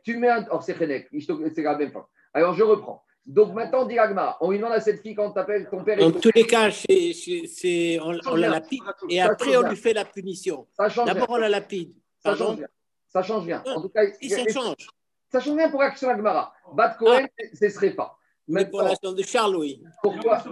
[0.05, 0.47] Tu mets un.
[0.53, 1.09] Oh, c'est Chenek,
[1.55, 2.05] c'est la même femme.
[2.35, 3.03] Alors, je reprends.
[3.27, 6.03] Donc, maintenant, dit Agmara, on lui demande à cette fille quand t'appelles ton père.
[6.03, 9.77] En est- tous les cas, c'est- on, on la lapide et Ça après on lui
[9.77, 10.67] fait la punition.
[11.07, 11.93] D'abord on la lapide.
[12.23, 12.67] Ça change rien.
[13.09, 13.63] Ça change rien.
[13.67, 14.87] En tout cas, Si ça change.
[15.31, 16.53] Ça change rien pour l'action Agmara.
[16.75, 18.17] Bat Cohen, ce serait pas.
[18.49, 19.81] Mais pour l'action de Charles, oui.
[20.03, 20.43] pourquoi,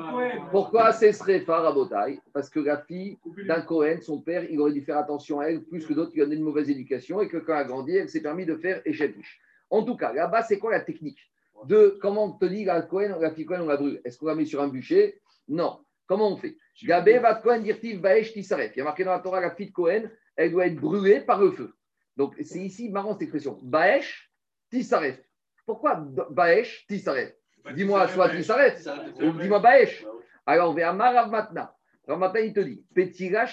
[0.52, 2.20] pourquoi ce serait pas Rabotai?
[2.32, 5.64] Parce que la fille d'un Cohen, son père, il aurait dû faire attention à elle
[5.64, 7.96] plus que d'autres qui ont donné une mauvaise éducation et que quand elle a grandi,
[7.96, 9.40] elle s'est permis de faire échec-piche.
[9.70, 11.18] En tout cas, là-bas, c'est quoi la technique
[11.64, 14.00] de comment on te dit la Cohen, la fille Cohen, on la brûle?
[14.04, 15.20] Est-ce qu'on la met sur un bûcher?
[15.48, 15.80] Non.
[16.06, 16.56] Comment on fait?
[16.84, 18.76] Gabé va Cohen dirtiv Baesh Tisaref.
[18.76, 21.20] Il y a marqué dans la Torah la fille de Cohen, elle doit être brûlée
[21.20, 21.74] par le feu.
[22.16, 23.58] Donc c'est ici marrant cette expression.
[23.62, 24.27] Baesh
[24.70, 25.20] Tisaref.
[25.66, 25.96] Pourquoi
[26.30, 27.32] Baesh Tisaref
[27.74, 28.86] Dis-moi soit Tisaref
[29.20, 30.04] ou dis-moi Baesh.
[30.46, 31.74] Alors, vers Marav Matna.
[32.06, 33.44] Alors maintenant, il te dit Petira.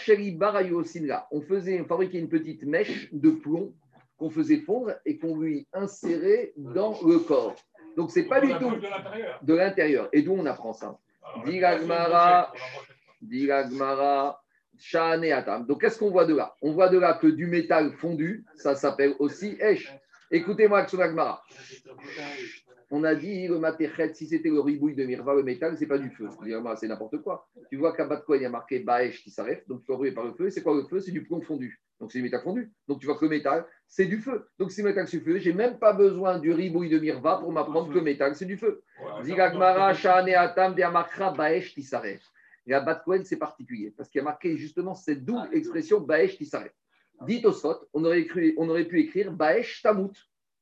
[1.31, 3.73] On faisait on fabriquait une petite mèche de plomb
[4.17, 7.55] qu'on faisait fondre et qu'on lui insérait dans le corps.
[7.97, 8.71] Donc, c'est pas du tout
[9.41, 10.07] de l'intérieur.
[10.13, 10.97] Et d'où on apprend ça
[11.43, 11.59] dit
[13.47, 14.41] l'Agmara,
[14.77, 15.65] Shahane Atam.
[15.65, 16.55] Donc, qu'est-ce qu'on voit de là?
[16.61, 19.91] On voit de là que du métal fondu, ça s'appelle aussi Esh.
[20.31, 21.43] Écoutez-moi, Action Agmara.
[22.91, 25.97] On a dit le matéchet, si c'était le ribouille de Mirva, le métal, c'est pas
[25.97, 26.29] du feu.
[26.65, 27.47] Ah, C'est n'importe quoi.
[27.69, 30.25] Tu vois qu'à Batcoin, il y a marqué Baesh qui s'arrête, donc tu vas par
[30.25, 30.49] le feu.
[30.49, 30.99] C'est quoi le feu?
[30.99, 31.81] C'est du plomb fondu.
[31.99, 32.71] Donc c'est du métal fondu.
[32.87, 34.47] Donc tu vois que le métal, c'est du feu.
[34.59, 37.37] Donc si le métal c'est du feu, j'ai même pas besoin du ribouille de Mirva
[37.37, 38.83] pour m'apprendre que le métal c'est du feu.
[39.23, 42.21] Zigagmara, Shahane Atam, Deamakra, Baesh qui s'arrête.
[42.67, 46.37] Et à Batcoin, c'est particulier parce qu'il y a marqué justement cette double expression Baesh
[46.37, 46.75] qui s'arrête.
[47.21, 50.13] Dit au Sot, on aurait, écrit- on aurait pu écrire Baesh Tamout.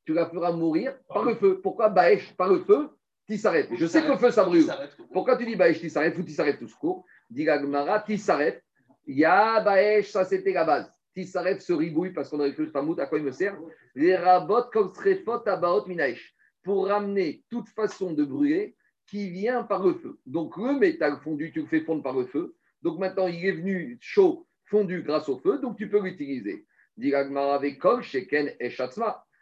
[0.06, 1.60] Tu la feras mourir par le feu.
[1.62, 2.89] Pourquoi Baesh Par le feu,
[3.38, 3.70] s'arrête?
[3.76, 4.66] Je sais que le feu, ça brûle.
[5.12, 8.62] Pourquoi tu dis Baesh Tissaret ou Tissaret tout court Dit Gagmara, Tissaret.
[9.08, 10.91] Ya Baesh, ça c'était la base.
[11.14, 13.58] Tissaret se ribouille parce qu'on aurait cru Tamout, à quoi il me sert?
[13.95, 16.36] Les rabot comme srefot abaot minaesh.
[16.64, 18.76] Pour ramener toute façon de brûler
[19.08, 20.18] qui vient par le feu.
[20.26, 22.56] Donc le métal fondu, tu le fais fondre par le feu.
[22.82, 26.66] Donc maintenant, il est venu chaud, fondu grâce au feu, donc tu peux l'utiliser.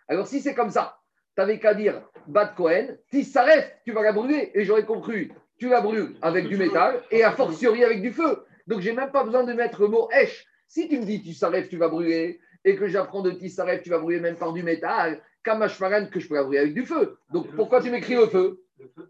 [0.08, 0.98] Alors si c'est comme ça,
[1.36, 4.52] tu n'avais qu'à dire Bat Kohen, s'arrête, tu vas la brûler.
[4.54, 8.46] Et j'aurais compris, tu la brûles avec du métal et a fortiori avec du feu.
[8.68, 10.46] Donc j'ai même pas besoin de mettre le mot Esh.
[10.68, 14.00] Si tu me dis Tissaref, tu vas brûler, et que j'apprends de Tissaref, tu vas
[14.00, 17.18] brûler même par du métal, Kamashmaran, que je peux la brûler avec du feu.
[17.34, 19.08] Donc pourquoi tu m'écris le feu Le feu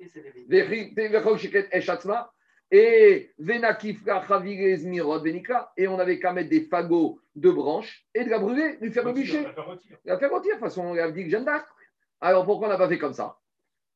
[2.71, 3.33] et
[5.77, 9.05] et on avait qu'à mettre des fagots de branches et de la brûler, lui faire
[9.05, 9.45] le bûcher.
[10.05, 11.67] La faire rôtir, de toute façon, on a dit que Jeanne d'Arc.
[12.21, 13.37] Alors pourquoi on n'a pas fait comme ça?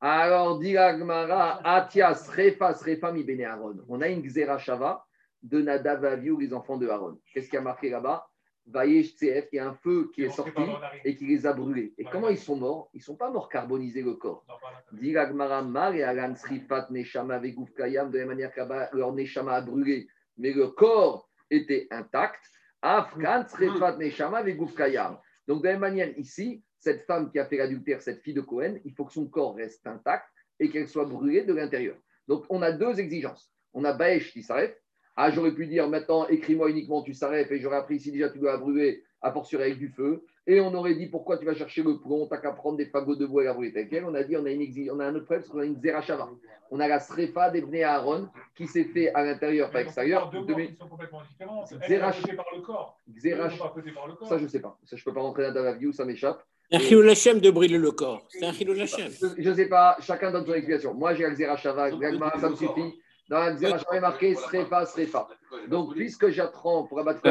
[0.01, 3.77] Alors, dit Agmara, Atias, Refas, Refam, Ibn Aaron.
[3.87, 5.05] On a une Xera Shava
[5.41, 7.17] de Nadav et Avihu, les enfants de Aaron.
[7.33, 8.27] Qu'est-ce qui a marqué là-bas?
[8.71, 10.61] Tsef, il y a un feu qui est sorti
[11.03, 11.93] et qui les a brûlés.
[11.97, 12.89] Et comment ils sont morts?
[12.93, 14.45] Ils ne sont pas morts carbonisés le corps.
[14.91, 18.61] Dit Mar et Alan Srifat Neshama Vegouf Kayam, de la manière que
[18.95, 20.07] leur Neshama a brûlé,
[20.37, 22.41] mais le corps était intact.
[22.81, 25.17] Afkan Srifat Neshama Vegouf Kayam.
[25.47, 28.41] Donc, de la même manière, ici, cette femme qui a fait l'adultère, cette fille de
[28.41, 30.25] Cohen, il faut que son corps reste intact
[30.59, 31.97] et qu'elle soit brûlée de l'intérieur.
[32.27, 33.51] Donc, on a deux exigences.
[33.73, 34.81] On a Baesh qui s'arrête.
[35.15, 38.39] Ah, j'aurais pu dire maintenant, écris-moi uniquement tu s'arrêtes et j'aurais appris ici déjà tu
[38.39, 40.23] dois brûler à fortiori avec du feu.
[40.47, 43.15] Et on aurait dit pourquoi tu vas chercher le plomb, t'as qu'à prendre des fagots
[43.15, 44.05] de bois et la brûler tel quel.
[44.05, 45.79] On a dit on a, une on a un autre problème parce qu'on a une
[45.81, 46.29] Zerachava.
[46.71, 50.29] On a la Srefa des Bnei Aaron qui s'est fait à l'intérieur, pas extérieur.
[50.31, 51.63] Deux mes- qui sont complètement différents.
[51.81, 52.99] Elle Zerach- par le corps.
[53.17, 53.57] Zerach-
[53.93, 54.27] par le corps.
[54.27, 54.77] Ça, je sais pas.
[54.83, 56.43] Ça, je peux pas rentrer dans la view, ça m'échappe.
[56.71, 58.25] Un chilou Hachem de brûler le corps.
[58.29, 59.11] C'est un chilou Hachem.
[59.37, 60.93] Je ne sais pas, chacun donne son explication.
[60.93, 62.99] Moi, j'ai Alzera Shava, Gagmara, ça me suffit.
[63.27, 65.27] Dans il est marqué Srefa, Srefa.
[65.67, 67.21] Donc, puisque j'apprends pour abattre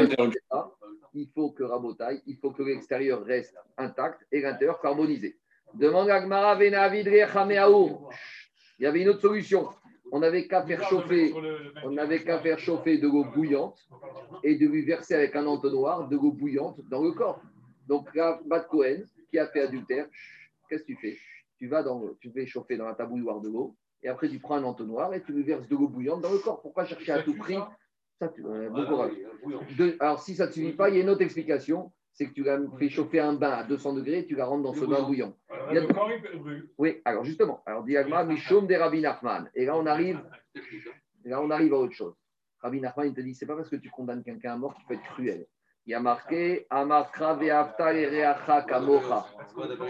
[1.16, 5.38] il faut que Rabotai, il faut que l'extérieur reste intact et l'intérieur carbonisé.
[5.72, 6.62] Demande à Gmara.
[6.64, 6.72] Il
[8.80, 9.68] y avait une autre solution.
[10.10, 11.32] On n'avait qu'à faire chauffer,
[11.84, 13.78] on n'avait qu'à faire chauffer de l'eau bouillante
[14.42, 17.40] et de lui verser avec un entonnoir de l'eau bouillante dans le corps.
[17.86, 20.06] Donc, Bat Cohen, qui a fait adultère,
[20.68, 21.16] qu'est-ce que tu fais?
[21.58, 24.56] Tu vas dans, tu fais chauffer dans un tabouilloire de l'eau, et après tu prends
[24.56, 26.60] un entonnoir et tu lui verses de l'eau bouillante dans le corps.
[26.62, 27.58] Pourquoi chercher à tout prix
[28.20, 29.12] ça, tu- euh, bon courage.
[29.76, 32.26] De- alors, si ça ne te suffit pas, il y a une autre explication c'est
[32.28, 34.72] que tu l'as fait chauffer un bain à 200 degrés et tu la rentres dans
[34.74, 35.34] ce bain bouillant.
[35.70, 35.86] Il y a-.
[36.78, 39.50] Oui, alors justement, alors Diagma, Mishom des Rabbi Nachman.
[39.56, 40.20] Et là, on arrive,
[41.24, 42.14] là, on arrive à autre chose.
[42.60, 44.84] Rabbi Nachman, il te dit c'est pas parce que tu condamnes quelqu'un à mort qu'il
[44.84, 45.44] faut être cruel.
[45.86, 49.26] Il y a marqué Amarkra ve'afta kamocha.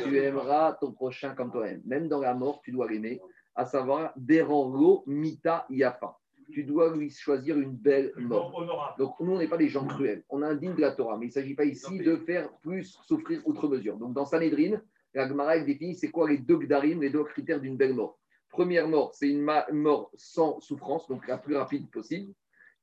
[0.03, 1.83] Tu aimeras ton prochain comme toi-même.
[1.85, 3.21] Même dans la mort, tu dois l'aimer,
[3.55, 6.17] à savoir Berango Mita Yafa.
[6.53, 8.95] Tu dois lui choisir une belle mort.
[8.99, 10.23] Donc, nous, on n'est pas des gens cruels.
[10.29, 12.53] On a un digne de la Torah, mais il ne s'agit pas ici de faire
[12.59, 13.97] plus souffrir outre mesure.
[13.97, 14.81] Donc, dans Sanhedrin,
[15.15, 18.19] la Gemara définit c'est quoi les deux gdarim, les deux critères d'une belle mort.
[18.51, 22.33] Première mort, c'est une mort sans souffrance, donc la plus rapide possible.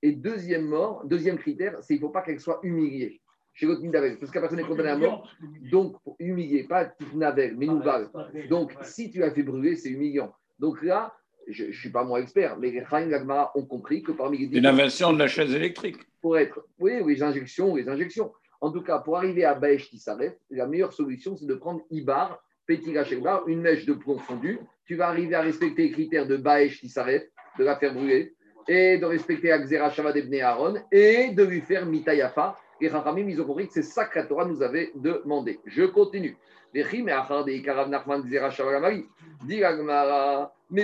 [0.02, 3.22] Et deuxième mort, deuxième critère, c'est qu'il ne faut pas qu'elle soit humiliée.
[3.54, 5.30] Chez l'autre Nidavel, parce que la personne est condamnée à mort,
[5.72, 8.10] donc pour humilier, pas Navel, mais Nouval.
[8.50, 10.34] Donc, si tu l'as fait brûler, c'est humiliant.
[10.62, 11.12] Donc là,
[11.48, 14.58] je ne suis pas moi expert, mais les Chaim Gagmara ont compris que parmi les
[14.58, 15.98] Une invention de la chaise électrique.
[16.22, 18.32] pour être, oui, oui, les injections, les injections.
[18.62, 21.82] En tout cas, pour arriver à Baesh qui s'arrête, la meilleure solution, c'est de prendre
[21.90, 24.60] Ibar, Petit Bar, une mèche de plomb fondu.
[24.86, 28.36] Tu vas arriver à respecter les critères de Baesh qui s'arrête, de la faire brûler,
[28.68, 32.56] et de respecter Axera Shavad Ebne Aaron, et de lui faire Mitayafa.
[32.80, 35.60] Les Rachamim, ils ont compris que c'est ça que la Torah nous avait demandé.
[35.66, 36.38] Je continue.
[36.74, 36.84] Mais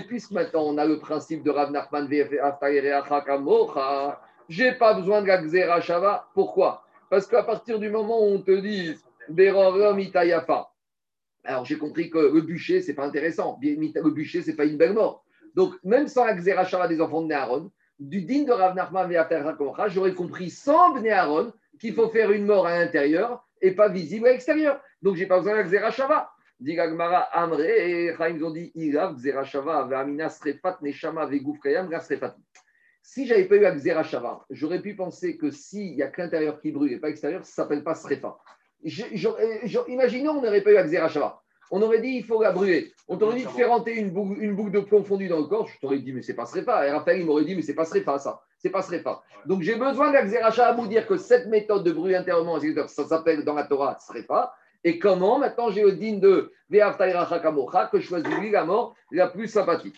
[0.01, 2.09] puisque maintenant on a le principe de Rav Nachman
[4.49, 6.29] j'ai pas besoin de la Xera Shava.
[6.33, 6.83] Pourquoi?
[7.09, 8.95] Parce qu'à partir du moment où on te dit
[11.43, 13.59] alors j'ai compris que le bûcher, c'est pas intéressant.
[13.61, 15.23] Le bûcher, c'est pas une belle mort.
[15.55, 19.11] Donc, même sans la Xera Shava des enfants de Néharon, du digne de Rav Nachman
[19.87, 24.27] j'aurais compris sans Bnei Aaron qu'il faut faire une mort à l'intérieur et pas visible
[24.27, 24.81] à l'extérieur.
[25.01, 26.31] Donc, j'ai pas besoin de la Xera Shava.
[26.59, 29.87] Dit Gagmara Amre, et ont dit Irav, Xerashava,
[30.29, 32.35] Srefat, Neshama, Vegouf, Kayam, Gra, Srefat.
[33.03, 36.59] Si j'avais pas eu la Xerashava, j'aurais pu penser que s'il n'y a que l'intérieur
[36.59, 38.39] qui brûle et pas l'extérieur, ça s'appelle pas Srefa.
[39.87, 41.43] Imaginons, on n'aurait pas eu la Xerashava.
[41.71, 42.93] On aurait dit il faut la brûler.
[43.07, 45.45] On t'aurait dit de faire rentrer une boucle, une boucle de plomb fondu dans le
[45.45, 45.67] corps.
[45.67, 46.87] Je t'aurais dit mais c'est pas Srefa.
[46.87, 48.41] Et Raphaël, il m'aurait dit mais c'est pas Srefa ça.
[48.57, 49.21] C'est pas Srefa.
[49.45, 53.05] Donc j'ai besoin de la Xerashava pour dire que cette méthode de brûler intérieurement, ça
[53.05, 54.53] s'appelle dans la Torah Srefa.
[54.83, 59.47] Et comment Maintenant, j'ai le digne de que je choisis lui la mort la plus
[59.47, 59.95] sympathique.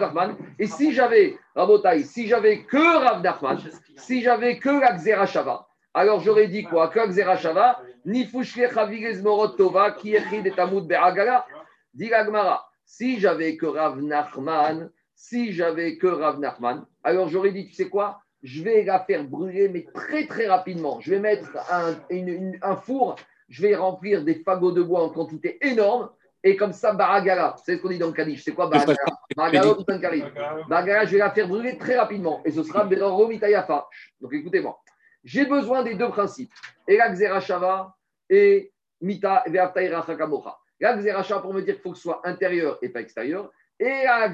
[0.00, 0.36] Nachman.
[0.58, 3.58] Et si j'avais, Rabotai, si j'avais que Rav Nachman,
[3.96, 4.96] si j'avais que la
[5.94, 6.88] alors j'aurais dit quoi?
[6.88, 7.78] Que la
[12.84, 17.88] Si j'avais que Rav Nachman, si j'avais que Rav Nachman, alors j'aurais dit, tu sais
[17.88, 21.00] quoi Je vais la faire brûler, mais très très rapidement.
[21.00, 23.16] Je vais mettre un, une- une- un four,
[23.48, 26.10] je vais remplir des fagots de bois en quantité énorme,
[26.44, 28.42] et comme ça, Baragala, c'est ce qu'on dit dans le Kaddish.
[28.42, 28.96] C'est quoi Baragala
[29.36, 30.24] Baragala ou Tankari
[30.68, 33.86] Baragala, je vais la faire brûler très rapidement, et ce sera Beroro Mitayafa.
[34.20, 34.81] Donc écoutez-moi.
[35.24, 36.52] J'ai besoin des deux principes.
[36.88, 37.94] Xerashava
[38.28, 39.44] et Mita.
[39.46, 43.50] La Xerashava pour me dire qu'il faut que ce soit intérieur et pas extérieur.
[43.78, 44.28] Et la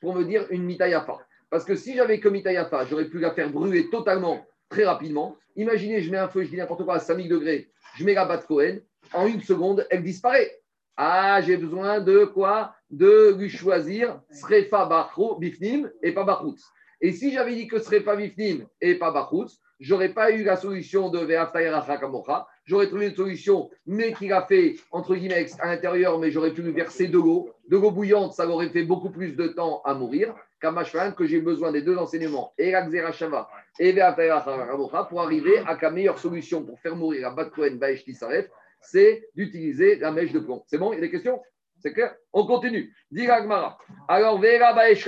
[0.00, 1.18] pour me dire une Mita Yafa.
[1.50, 5.36] Parce que si j'avais que Mita Yafa, j'aurais pu la faire brûler totalement très rapidement.
[5.54, 8.24] Imaginez, je mets un feu, je dis n'importe quoi à 5000 degrés, je mets la
[8.24, 8.78] batte Cohen,
[9.12, 10.60] en une seconde, elle disparaît.
[10.96, 12.74] Ah, j'ai besoin de quoi?
[12.90, 16.64] De lui choisir Srefa Bachro Bifnim et pas Bachutz.
[17.00, 20.44] Et si j'avais dit que ce serait pas Bifnim et pas Bachutz, j'aurais pas eu
[20.44, 22.46] la solution de Ve'aftaira Hakamocha.
[22.64, 26.62] J'aurais trouvé une solution, mais qu'il a fait, entre guillemets, à l'intérieur, mais j'aurais pu
[26.62, 27.50] lui verser de l'eau.
[27.68, 30.34] De l'eau bouillante, ça aurait fait beaucoup plus de temps à mourir.
[30.60, 35.76] Kamashvan, que j'ai besoin des deux enseignements, et Xerashava et Ve'aftaira Hakamocha, pour arriver à
[35.80, 38.48] la meilleure solution pour faire mourir la Bat Kohen Baesh Tisaref,
[38.80, 40.64] c'est d'utiliser la mèche de plomb.
[40.66, 40.92] C'est bon?
[40.92, 41.40] Il y a des questions?
[41.78, 42.14] C'est clair?
[42.32, 42.94] On continue.
[43.10, 43.28] Dit.
[43.28, 45.06] Alors, Vera Baesh.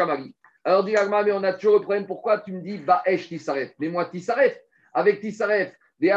[0.68, 2.06] Alors, dit Agmara, mais on a toujours le problème.
[2.06, 4.54] Pourquoi tu me dis Baesh Tisaref Mais moi, Tisaref.
[4.92, 6.08] Avec Tisaref, et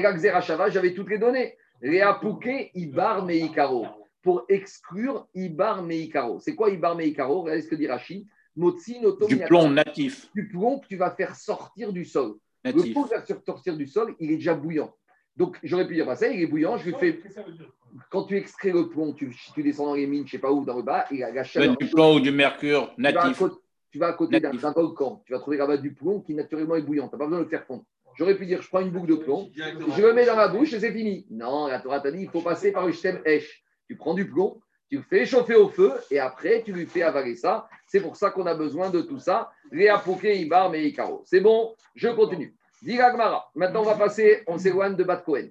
[0.00, 1.56] la Xerashava, j'avais toutes les données.
[1.82, 3.88] Ibar Meikaro.
[4.22, 6.38] Pour exclure Ibar Meikaro.
[6.38, 7.42] C'est quoi Ibar Meikaro?
[7.42, 8.28] Regardez ce que dit Rachid.
[8.54, 10.30] Du plomb natif.
[10.32, 12.36] Du plomb que tu vas faire sortir du sol.
[12.62, 12.92] Le natif.
[12.92, 14.94] plomb que tu vas faire sortir du sol, il est déjà bouillant.
[15.40, 17.18] Donc, j'aurais pu dire, bah, ça, il est bouillant, je lui fais.
[18.10, 20.66] Quand tu extrais le plomb, tu, tu descends dans les mines, je sais pas où,
[20.66, 21.78] dans le bas, et la, la chaleur.
[21.78, 23.38] Du plomb ou du mercure Tu vas à natif.
[23.38, 23.54] côté,
[23.90, 26.82] tu vas à côté d'un volcan, tu vas trouver là-bas du plomb qui naturellement est
[26.82, 27.08] bouillant.
[27.08, 27.84] Tu n'as pas besoin de le faire fondre.
[28.18, 30.74] J'aurais pu dire, je prends une boucle de plomb, je le mets dans ma bouche
[30.74, 31.26] et c'est fini.
[31.30, 33.64] Non, la Torah t'a dit, il faut passer par le stem Esh.
[33.88, 34.60] Tu prends du plomb,
[34.90, 37.66] tu le fais chauffer au feu et après, tu lui fais avaler ça.
[37.86, 39.50] C'est pour ça qu'on a besoin de tout ça.
[39.72, 41.22] Réa Poké, Ibar, Meikaro.
[41.24, 42.54] C'est bon, je continue.
[42.82, 43.50] Dis Gmara.
[43.54, 45.48] Maintenant, on va passer, on s'éloigne de Bat Cohen.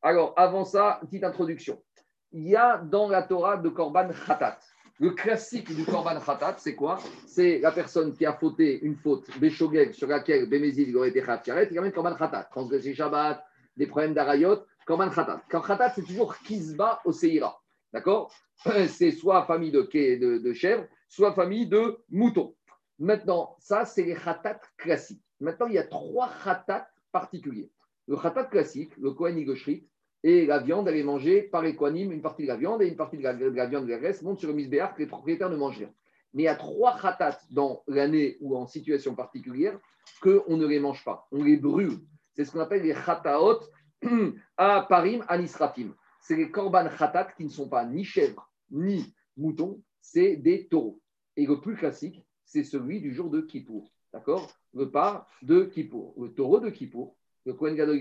[0.00, 1.82] Alors, avant ça, petite introduction.
[2.30, 4.58] Il y a dans la Torah de Korban Khatat.
[5.00, 6.98] Le classique du Korban Khatat, c'est quoi?
[7.26, 11.68] C'est la personne qui a fauté une faute, Béchogeg, sur laquelle Bémézil aurait été Khatcharet,
[11.70, 12.44] il ramène Korban Khatat.
[12.44, 13.42] Transgresser Shabbat,
[13.76, 15.42] des problèmes d'Arayot, Korban Khatat.
[15.50, 17.60] Korban Khatat, c'est toujours Kizba au Seira.
[17.92, 18.32] D'accord?
[18.88, 22.56] C'est soit famille de, de, de chèvres, soit famille de moutons.
[22.98, 25.22] Maintenant, ça, c'est les Khatat classiques.
[25.40, 27.70] Maintenant, il y a trois Khatat particuliers.
[28.06, 29.86] Le Khatat classique, le Kohen Igoshrit,
[30.24, 32.96] et la viande, elle est mangée par les une partie de la viande, et une
[32.96, 35.06] partie de la, de la viande de la graisse monte sur le misbéar que les
[35.06, 35.92] propriétaires ne mangent rien.
[36.34, 39.78] Mais il y a trois khatat dans l'année ou en situation particulière
[40.20, 41.26] qu'on ne les mange pas.
[41.32, 42.00] On les brûle.
[42.34, 43.60] C'est ce qu'on appelle les khataot
[44.56, 45.94] à parim anisrafim.
[46.20, 51.00] C'est les korban khatat qui ne sont pas ni chèvres ni moutons, c'est des taureaux.
[51.36, 53.90] Et le plus classique, c'est celui du jour de Kippour.
[54.12, 54.50] D'accord?
[54.74, 56.14] Le part de Kippour.
[56.20, 57.98] Le taureau de Kippour, le Kohen Gadol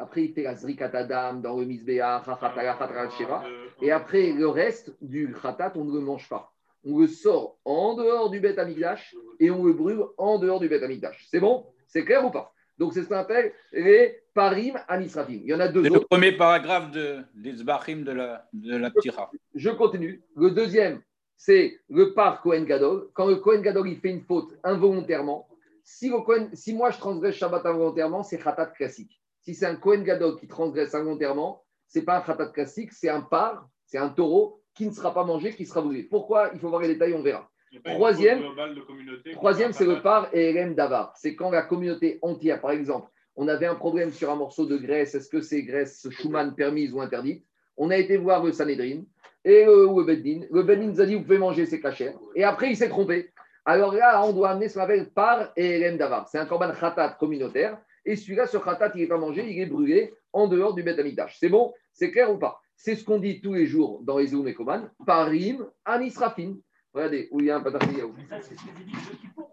[0.00, 1.66] après, il fait la Zrikat Adam dans le
[3.18, 3.44] Sheva.
[3.82, 6.54] Et après, le reste du Khatat, on ne le mange pas.
[6.86, 10.70] On le sort en dehors du Beth Amigdash et on le brûle en dehors du
[10.70, 11.26] Beth Amigdash.
[11.30, 11.66] C'est bon?
[11.86, 12.54] C'est clair ou pas?
[12.78, 15.40] Donc, c'est ce qu'on appelle les Parim Anisrafim.
[15.44, 16.08] Il y en a deux C'est le autres.
[16.08, 19.30] premier paragraphe de, des de la, de la Ptira.
[19.54, 20.22] Je continue.
[20.34, 21.02] Le deuxième,
[21.42, 23.08] c'est le par Kohen Gadol.
[23.14, 25.48] Quand le Kohen Gadol il fait une faute involontairement,
[25.82, 29.18] si, le Kohen- si moi je transgresse Shabbat involontairement, c'est Khatat classique.
[29.40, 33.22] Si c'est un Kohen Gadol qui transgresse involontairement, c'est pas un Khatat classique, c'est un
[33.22, 36.02] par, c'est un taureau qui ne sera pas mangé, qui sera brûlé.
[36.02, 37.48] Pourquoi Il faut voir les détails, on verra.
[37.94, 38.38] Troisième-
[39.32, 41.14] Troisième, c'est le par et Elem Davar.
[41.16, 44.76] C'est quand la communauté entière, par exemple, on avait un problème sur un morceau de
[44.76, 47.46] graisse, est-ce que c'est graisse Schumann permise ou interdite
[47.78, 49.04] On a été voir le Sanhedrin
[49.44, 50.46] et le, ou le Beddin.
[50.50, 51.80] Le Beddin nous a dit vous pouvez manger, c'est.
[52.34, 53.32] Et après, il s'est trompé.
[53.64, 56.28] Alors là, on doit amener ce qu'on appelle par et Elem Davar.
[56.28, 57.78] C'est un korban khatat communautaire.
[58.04, 60.98] Et celui-là, ce khatat, il n'est pas mangé, il est brûlé en dehors du Beth
[60.98, 61.36] Amikdash.
[61.38, 61.72] C'est bon?
[61.92, 62.60] C'est clair ou pas?
[62.76, 64.90] C'est ce qu'on dit tous les jours dans les et Koman.
[65.06, 66.56] Parim, Anisrafin.
[66.92, 68.14] Regardez, où il y a un patatriyaou.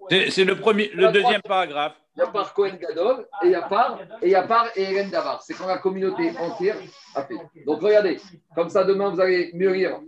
[0.09, 1.95] C'est le, premier, le deuxième paragraphe.
[2.15, 4.43] Il y a par Cohen Gadol et il y a par et il y a
[4.43, 4.69] par
[5.11, 5.43] Davar.
[5.43, 6.77] C'est quand la communauté entière
[7.13, 7.35] a fait.
[7.65, 8.17] Donc regardez,
[8.55, 9.99] comme ça demain vous allez lire.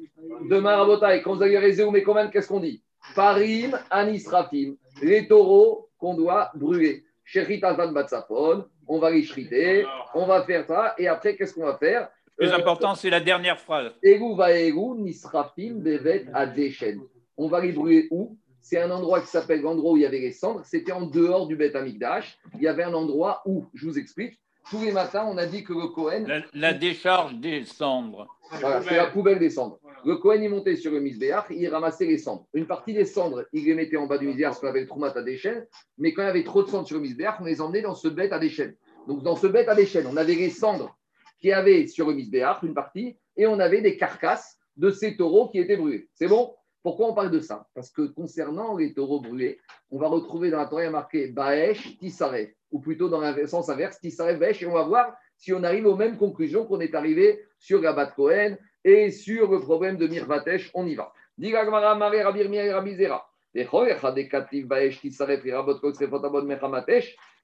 [0.49, 2.81] Demain à Botaï, quand vous allez résumer mes commandes, qu'est-ce qu'on dit?
[3.15, 7.03] Parim, Anis Rafim, les taureaux qu'on doit brûler.
[7.23, 9.85] Sherrit Azan Batsafon, on va les shriter,
[10.15, 12.09] on va faire ça et après qu'est-ce qu'on va faire?
[12.37, 13.91] Le plus important, c'est la dernière phrase.
[14.01, 17.01] Egu va Egu, Nisrafim, Bevet, Adeshen.
[17.37, 18.35] On va les brûler où?
[18.61, 20.61] C'est un endroit qui s'appelle l'endroit où il y avait les cendres.
[20.65, 22.37] C'était en dehors du Beth Amikdash.
[22.55, 24.39] Il y avait un endroit où, je vous explique,
[24.69, 28.27] tous les matins, on a dit que le Cohen, La, la décharge des cendres.
[28.51, 29.79] Voilà, c'est la poubelle des cendres.
[30.05, 32.45] Le Kohen, il montait sur le misbéach, il ramassait les cendres.
[32.53, 34.87] Une partie des cendres, il les mettait en bas du misbéach, ce qu'on appelle le
[34.87, 35.65] troumat à déchaînes.
[35.97, 37.95] Mais quand il y avait trop de cendres sur le misbéach, on les emmenait dans
[37.95, 38.75] ce bête à déchaînes.
[39.07, 40.95] Donc, dans ce bête à déchaînes, on avait les cendres
[41.39, 45.49] qui avaient sur le misbéach, une partie, et on avait des carcasses de ces taureaux
[45.49, 46.07] qui étaient brûlés.
[46.13, 46.53] C'est bon?
[46.81, 47.67] Pourquoi on parle de ça?
[47.75, 49.59] Parce que concernant les taureaux brûlés,
[49.91, 53.99] on va retrouver dans la Torah marqué Baesh Tisaref, ou plutôt dans le sens inverse,
[53.99, 57.43] Tisaref Baesh, et on va voir si on arrive aux mêmes conclusions qu'on est arrivé
[57.57, 60.71] sur Gabat Cohen et sur le problème de Mirvatesh.
[60.73, 61.11] On y va.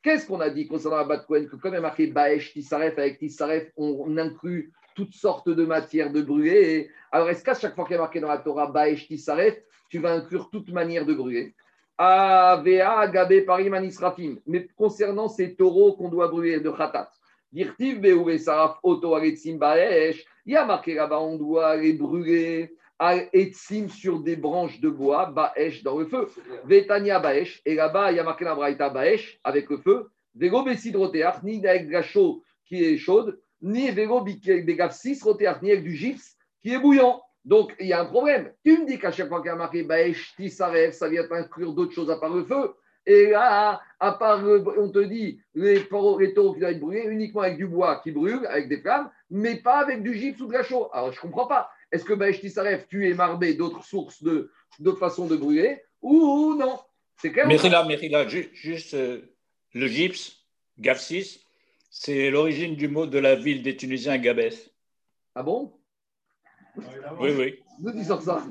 [0.04, 2.98] Qu'est-ce qu'on a dit concernant Rabat Cohen Que comme il y a marqué Baesh Tisaref
[2.98, 6.90] avec Tisaref, on inclut toutes sortes de matières de brûler.
[7.12, 10.00] Alors, est-ce qu'à chaque fois qu'il y a marqué dans la Torah Baesh Tisaref, tu
[10.00, 11.54] vas inclure toute manière de brûler
[11.98, 14.38] Avea Gabé Parim Anisrafim.
[14.48, 17.10] Mais concernant ces taureaux qu'on doit brûler de Khatat,
[17.52, 22.76] Dirtiv Beouve Saraf Oto Aretzim Baesh, il y a marqué là-bas, on doit les brûler
[22.98, 26.28] à Etzim sur des branches de bois, Baesh dans le feu.
[26.66, 30.10] Vetania Baesh, et là-bas, il y a marqué la Braïta Baesh avec le feu.
[30.34, 32.04] Vego Besidroteach, ni avec la
[32.66, 33.90] qui est chaude, ni
[35.64, 37.22] ni avec du gypse qui est bouillant.
[37.44, 38.52] Donc, il y a un problème.
[38.64, 41.74] Tu me dis qu'à chaque fois qu'il y a marqué Baesh Tisaref, ça vient inclure
[41.74, 42.74] d'autres choses à part le feu.
[43.06, 46.80] Et là, à part, le- on te dit, les taureaux, les taureaux qui doivent être
[46.80, 50.42] brûlés uniquement avec du bois qui brûle, avec des flammes, mais pas avec du gypse
[50.42, 50.90] ou de la chaux.
[50.92, 51.70] Alors, je ne comprends pas.
[51.92, 54.50] Est-ce que Baesh Tisaref, tu es marbé d'autres sources, de,
[54.80, 56.80] d'autres façons de brûler, ou non?
[57.22, 59.22] C'est clair Mérila, Mérila, ju- juste euh,
[59.76, 60.44] le gypse,
[60.80, 61.45] Gafsis,
[61.98, 64.70] c'est l'origine du mot de la ville des Tunisiens, Gabès.
[65.34, 65.72] Ah bon?
[67.22, 67.64] Oui, oui.
[67.98, 68.44] Tu sors ça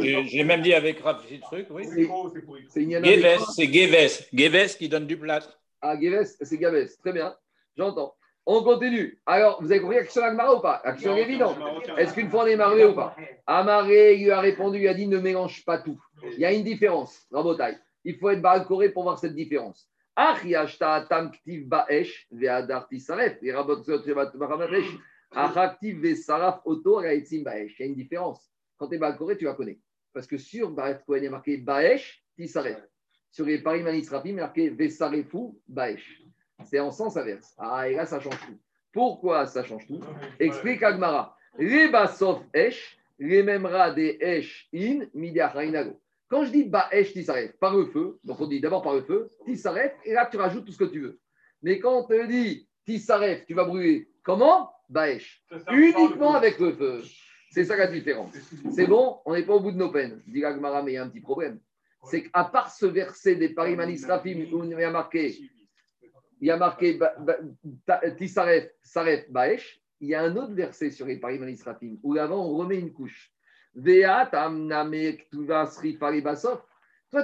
[0.00, 1.84] J'ai même dit avec Rafi truc, oui.
[2.68, 4.26] C'est Géves, c'est Géves.
[4.32, 5.60] Géves qui donne du plâtre.
[5.80, 6.98] Ah, Géves, c'est Gabès.
[6.98, 7.36] Très bien,
[7.76, 8.16] j'entends.
[8.44, 9.22] On continue.
[9.26, 10.82] Alors, vous avez compris l'action Agmara ou pas?
[10.84, 11.56] L'action est évidente.
[11.96, 13.14] Est-ce qu'une fois on est marié ou pas?
[13.46, 16.02] Amaré, il lui a répondu, il a dit ne mélange pas tout.
[16.24, 17.78] Il y a une différence dans Botaï.
[18.04, 19.89] Il faut être Baal-Koré pour voir cette différence.
[20.16, 20.66] Il y a
[27.80, 28.50] une différence.
[28.76, 29.78] Quand tu es Baal-Koré, tu la connais.
[30.12, 32.82] Parce que sur Baret Kohen, il y a marqué ba'esh tisaref.
[33.30, 36.22] Sur les paris manisrafim, il y a marqué ve'sarefu ba'esh.
[36.64, 37.54] C'est en sens inverse.
[37.58, 38.58] Ah, et là, ça change tout.
[38.92, 40.00] Pourquoi ça change tout?
[40.38, 41.36] Explique Agmara.
[41.58, 46.00] Les basof esh, les memra des esh in midiachainago.
[46.30, 49.28] Quand je dis baesh tisaref, par le feu, donc on dit d'abord par le feu,
[49.44, 51.18] tisaref, et là tu rajoutes tout ce que tu veux.
[51.62, 54.70] Mais quand on te dit tisaref, tu vas brûler, comment?
[54.88, 55.44] Baesh.
[55.72, 57.02] Uniquement avec le feu.
[57.50, 58.32] C'est ça la différence.
[58.70, 60.22] C'est bon, on n'est pas au bout de nos peines.
[60.26, 61.60] Dit Agmara, mais il y a un petit problème.
[62.04, 65.36] C'est qu'à part ce verset des Parimanis Rafim où il y a marqué
[66.40, 66.98] il y a marqué
[68.16, 69.80] Tisaref, Saref, Baesh.
[70.00, 72.92] Il y a un autre verset sur les Parim Rafim où avant on remet une
[72.92, 73.30] couche.
[73.74, 74.28] Toi,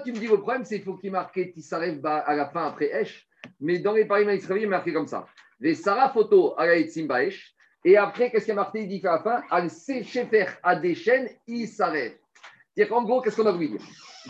[0.01, 2.67] tu me dis le problème, c'est qu'il faut qu'il marque Tisaref ba- à la fin
[2.67, 3.27] après Esh.
[3.61, 5.27] Mais dans les Parim Rafim, il est marqué comme ça.
[5.61, 7.55] Ve Sarah photo à la Etzim Baesh.
[7.85, 8.83] Et après, qu'est-ce qu'il y a marqué?
[8.83, 12.15] Il dit qu'à la fin, Al Sechefer Adeshen Isaref.
[12.75, 13.79] C'est-à-dire qu'en gros, qu'est-ce qu'on a voulu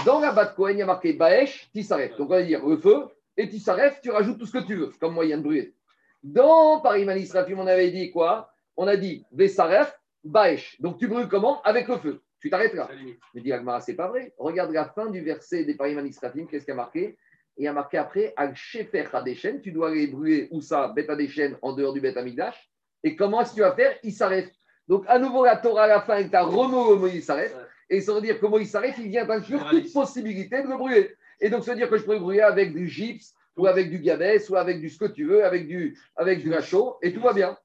[0.05, 2.17] Dans la Bat Kohen, il y a marqué Baesh, Tisaref.
[2.17, 3.07] Donc on va dire le feu,
[3.37, 5.75] et Tisaref, tu rajoutes tout ce que tu veux comme moyen de brûler.
[6.23, 8.51] Dans Paris Manisrafim, on avait dit quoi?
[8.77, 10.81] On a dit Vesaref, Baesh.
[10.81, 11.63] Donc tu brûles comment?
[11.63, 12.23] Avec le feu.
[12.41, 12.89] Tu t'arrêtes là.
[13.35, 14.35] Je dis Agmara, c'est pas vrai.
[14.39, 17.19] Regarde la fin du verset des Paris Manisrafim, qu'est-ce qu'il y a marqué?
[17.57, 20.89] Il y a marqué après Al Shefer Hadeshen, tu dois aller brûler où ça?
[20.89, 22.71] Bet Hadeshen en dehors du Bet Amigdash.
[23.03, 23.97] Et comment est-ce que tu vas faire?
[24.03, 24.53] Il s'arrête.
[24.89, 27.57] Donc à nouveau la Torah à la fin, tu as remots Moïse s'arrête.
[27.89, 31.15] Et ça veut dire que Moïse s'arrête, il vient inclure toute possibilité de le brûler.
[31.41, 33.91] Et donc ça veut dire que je peux le brûler avec du gypse, ou avec
[33.91, 36.53] du gabès, ou avec du ce que tu veux, avec du, avec du
[37.03, 37.57] et tout va bien.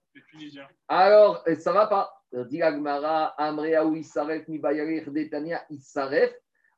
[0.88, 2.21] Alors, ça va pas.
[2.50, 6.34] Dit Agmara, Amrea ou Isaref, detania Isaref.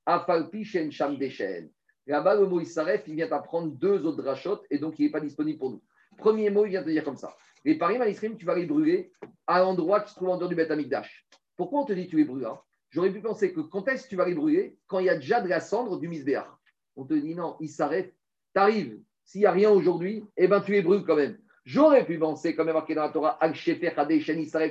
[0.06, 5.20] Là-bas, le mot Isaref, il vient apprendre deux autres drachotes, et donc il n'est pas
[5.20, 5.82] disponible pour nous.
[6.18, 7.36] Premier mot, il vient te dire comme ça.
[7.66, 9.12] Les paris manisrim, tu vas les brûler
[9.48, 11.28] à l'endroit qui se trouve en dehors du Beth Amikdash.
[11.56, 12.60] Pourquoi on te dit tu les brûles hein?
[12.90, 14.78] J'aurais pu penser que quand est-ce que tu vas les brûler?
[14.88, 16.48] Quand il y a déjà de la cendre du misbéach.
[16.96, 18.08] On te dit non, Isaref,
[18.54, 19.00] t'arrives.
[19.26, 21.38] S'il n'y a rien aujourd'hui, eh ben tu les brûles quand même.
[21.66, 23.94] J'aurais pu penser, comme est marqué dans la Torah, Al-Shefer,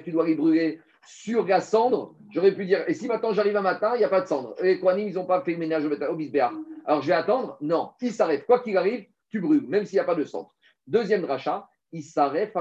[0.05, 2.15] tu dois les brûler sur la cendre.
[2.31, 4.55] J'aurais pu dire, et si maintenant j'arrive un matin, il n'y a pas de cendre.
[4.63, 6.53] Les Kohanim, ils n'ont pas fait le ménage au Bisbéar.
[6.85, 8.45] Alors je vais attendre Non, il s'arrête.
[8.47, 10.55] Quoi qu'il arrive, tu brûles, même s'il n'y a pas de cendre.
[10.87, 12.53] Deuxième rachat, il s'arrête.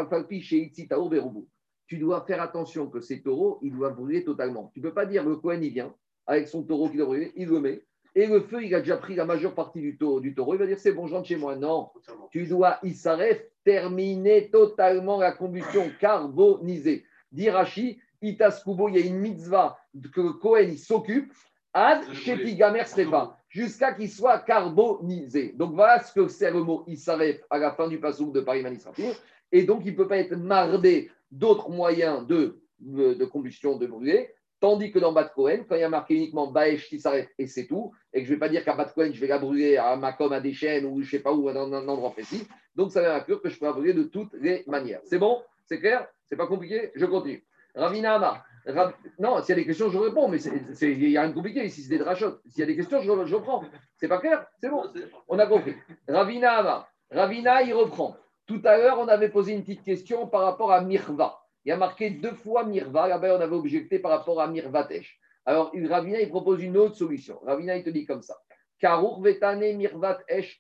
[1.87, 4.71] Tu dois faire attention que ces taureaux, ils doivent brûler totalement.
[4.73, 5.93] Tu ne peux pas dire, le Kohen, il vient
[6.25, 7.83] avec son taureau qu'il doit brûler, il le met.
[8.13, 10.19] Et le feu, il a déjà pris la majeure partie du taureau.
[10.19, 10.55] Du taureau.
[10.55, 11.55] Il va dire, c'est bon, je rentre chez moi.
[11.55, 11.89] Non,
[12.29, 17.05] tu dois, il s'arrête, terminer totalement la combustion carbonisée.
[17.31, 19.77] Dit Rashi, Itas Kubo, il y a une mitzvah
[20.13, 21.31] que il s'occupe,
[21.73, 25.53] Ad Shepi Gamer Srefa, jusqu'à qu'il soit carbonisé.
[25.55, 28.61] Donc voilà ce que c'est le mot Isaref à la fin du passage de Paris
[28.61, 29.15] Manisratir.
[29.53, 33.87] Et donc il ne peut pas être mardé d'autres moyens de, de, de combustion, de
[33.87, 34.33] brûler.
[34.61, 37.47] Tandis que dans Bat Cohen, quand il y a marqué uniquement Baesh qui s'arrête et
[37.47, 39.39] c'est tout, et que je ne vais pas dire qu'à Bat Cohen, je vais la
[39.39, 42.11] brûler à Macom, à des chaînes ou je ne sais pas où, dans un endroit
[42.11, 42.47] précis.
[42.75, 45.01] Donc ça inclure que je peux la brûler de toutes les manières.
[45.03, 45.41] C'est bon?
[45.65, 46.07] C'est clair?
[46.29, 46.91] C'est pas compliqué?
[46.95, 47.43] Je continue.
[47.75, 48.45] Ravina Amar.
[48.67, 51.33] Rav- Non, s'il y a des questions, je réponds, mais il n'y a rien de
[51.33, 52.39] compliqué ici, c'est des drachotes.
[52.47, 53.63] S'il y a des questions, je, je reprends.
[53.97, 54.45] C'est pas clair?
[54.61, 54.83] C'est bon?
[55.27, 55.73] On a compris.
[56.07, 56.87] Ravina Amar.
[57.09, 58.15] Ravina, il reprend.
[58.45, 61.40] Tout à l'heure, on avait posé une petite question par rapport à Mirva.
[61.65, 63.07] Il y a marqué deux fois Mirva.
[63.07, 65.19] Là-bas, on avait objecté par rapport à Mirvatesh.
[65.45, 67.39] Alors, Ravina, il propose une autre solution.
[67.43, 68.37] Ravina, il te dit comme ça.
[68.79, 70.57] Karour vetane mirvat esh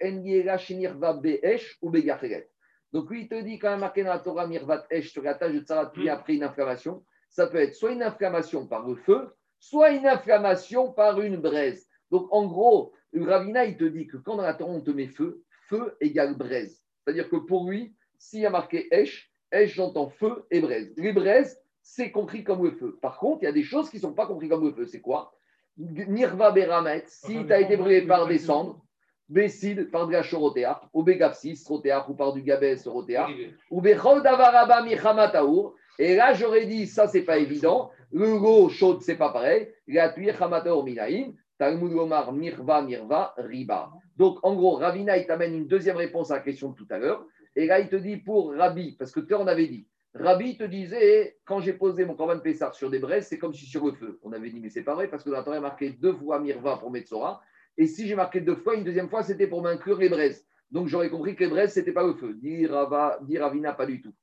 [1.81, 1.91] ou.
[2.93, 5.33] Donc, lui, il te dit quand même marqué dans la Torah mirvat esh sur la
[5.33, 7.03] tâche de tsarat, après une inflammation.
[7.29, 9.29] Ça peut être soit une inflammation par le feu,
[9.59, 11.87] soit une inflammation par une braise.
[12.11, 15.07] Donc, en gros, Ravina, il te dit que quand dans la Torah, on te met
[15.07, 16.83] feu, feu égale braise.
[17.03, 20.93] C'est-à-dire que pour lui, s'il y a marqué Esh, Esh, j'entends feu et braise.
[20.97, 22.97] Les braises, c'est compris comme le feu.
[23.01, 24.85] Par contre, il y a des choses qui ne sont pas compris comme le feu.
[24.85, 25.33] C'est quoi?
[25.77, 28.81] Nirva Beramet, si tu as été brûlé par des cendres,
[29.29, 33.29] Bessid par de la chorotéa, ou Begapsis, rotéa, ou par du gabès, rotéa,
[33.69, 35.75] ou Bechol Davaraba Michamataour.
[35.97, 37.91] Et là, j'aurais dit, ça, c'est pas évident.
[38.11, 39.71] Le go chaud, c'est pas pareil.
[39.87, 41.33] Gratuit, Chamataour Minaïm.
[41.57, 41.91] Talmud
[42.33, 43.91] Mirva, Mirva, Riba.
[44.17, 46.97] Donc, en gros, Ravina, il t'amène une deuxième réponse à la question de tout à
[46.97, 47.23] l'heure.
[47.55, 50.63] Et là, il te dit pour Rabbi, parce que l'heure, on avait dit, Rabbi te
[50.63, 53.93] disait, quand j'ai posé mon Corban Pessar sur des braises, c'est comme si sur le
[53.93, 54.19] feu.
[54.23, 56.13] On avait dit, mais c'est pas vrai, parce que dans la Torah, il marqué deux
[56.13, 57.41] fois Mirva pour Metzora.
[57.77, 60.45] Et si j'ai marqué deux fois, une deuxième fois, c'était pour m'inclure les braises.
[60.69, 62.33] Donc, j'aurais compris que les braises, c'était pas le feu.
[62.35, 64.13] Dit, Rava, dit Ravina, pas du tout.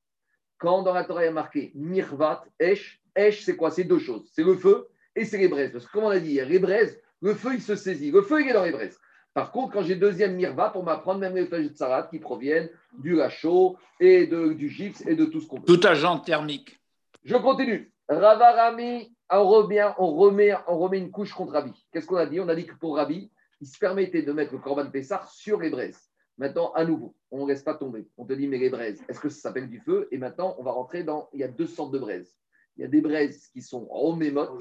[0.58, 3.70] Quand dans la Torah, il y a marqué Mirvat, Esh, Esh, c'est quoi?
[3.70, 4.30] C'est deux choses.
[4.32, 5.72] C'est le feu et c'est les braises.
[5.72, 8.10] Parce que, comme on a dit hier, les braises, le feu, il se saisit.
[8.10, 8.98] Le feu, il est dans les braises.
[9.34, 12.70] Par contre, quand j'ai deuxième mirva, pour m'apprendre même les feuilles de sarat qui proviennent
[12.98, 15.76] du lachaud et de, du gypse et de tout ce qu'on peut.
[15.76, 16.80] Tout agent thermique.
[17.24, 17.92] Je continue.
[18.08, 21.72] Ravarami, on remet, on remet, on remet une couche contre Rabbi.
[21.92, 22.40] Qu'est-ce qu'on a dit?
[22.40, 25.60] On a dit que pour Rabbi, il se permettait de mettre le Corban Pessar sur
[25.60, 26.10] les braises.
[26.38, 28.08] Maintenant, à nouveau, on ne laisse pas tomber.
[28.16, 30.08] On te dit, mais les braises, est-ce que ça s'appelle du feu?
[30.12, 31.28] Et maintenant, on va rentrer dans.
[31.32, 32.38] Il y a deux sortes de braises.
[32.76, 34.52] Il y a des braises qui sont homémotes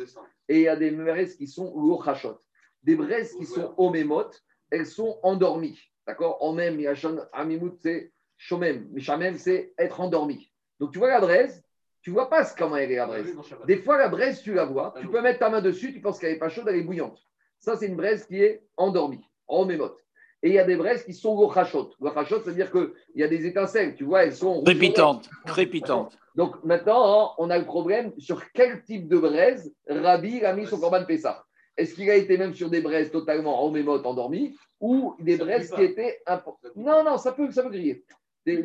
[0.50, 2.40] et il y a des braises qui sont lochachot.
[2.82, 5.80] Des braises qui sont homémotes, elles sont endormies.
[6.06, 6.38] D'accord?
[6.42, 8.88] En même, Yachon Amimout, c'est Shomem.
[8.92, 10.52] Mais Shamem, c'est être endormi.
[10.80, 11.64] Donc, tu vois la braise,
[12.02, 13.36] tu vois pas comment elle est la braise.
[13.66, 16.20] Des fois, la braise, tu la vois, tu peux mettre ta main dessus, tu penses
[16.20, 17.20] qu'elle n'est pas chaude, elle est bouillante.
[17.60, 19.98] Ça, c'est une braise qui est endormie, en mémote.
[20.44, 21.94] Et il y a des braises qui sont gochachot.
[22.00, 24.64] Gochachot, c'est-à-dire qu'il y a des étincelles, tu vois, elles sont.
[24.64, 25.30] Crépitante.
[25.46, 26.18] Crépitante.
[26.36, 30.68] Donc maintenant, hein, on a le problème sur quel type de braise Rabbi a mis
[30.68, 31.47] son corban Pessah.
[31.78, 35.44] Est-ce qu'il a été même sur des braises totalement en mémote endormies ou des Ça
[35.46, 36.20] braises qui étaient.
[36.28, 38.04] impo- Non, non, ça peut, ça peut griller.
[38.46, 38.64] Des-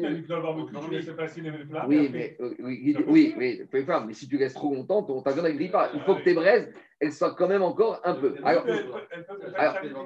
[1.88, 3.34] oui, mais, oui, oui,
[3.72, 5.90] oui, mais si tu laisses trop longtemps, ton, ne grille pas.
[5.92, 8.36] Il faut que tes braises, elles soient quand même encore un peu.
[8.44, 8.64] Alors,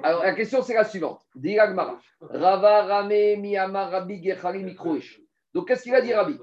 [0.03, 1.21] alors, la question, c'est la suivante.
[1.35, 1.99] Dit Agmara.
[2.21, 5.21] Rava Rame Miyama Rabbi Gechari Mikroish.
[5.53, 6.37] Donc, qu'est-ce qu'il a dit, Rabbi?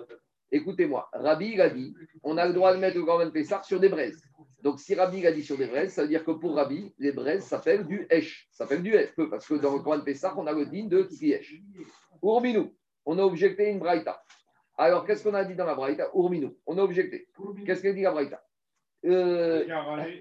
[0.52, 1.08] Écoutez-moi.
[1.12, 1.92] Rabbi, il a dit
[2.22, 4.22] on a le droit de mettre le Grand Pessar sur des braises.
[4.64, 7.12] Donc, si Rabbi a dit sur des braises, ça veut dire que pour Rabbi, les
[7.12, 8.48] braises s'appellent du Esh.
[8.50, 11.02] Ça s'appelle du Esh, parce que dans le Grand Pessar, on a le din de
[11.02, 11.60] Kriesh.
[12.22, 14.22] Urminou, on a objecté une braïta.
[14.78, 16.08] Alors, qu'est-ce qu'on a dit dans la braïta?
[16.14, 17.28] Urminou, on a objecté.
[17.66, 18.42] Qu'est-ce qu'elle dit la braïta?
[19.04, 19.66] Euh,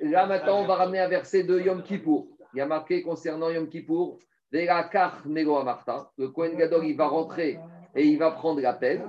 [0.02, 2.28] Là, maintenant, on va ramener un verset de Yom Kippour.
[2.54, 4.20] Il y a marqué concernant Yom Kippour.
[4.52, 7.58] Le Kohen Gadol, il va rentrer
[7.96, 9.04] et il va prendre la pelle.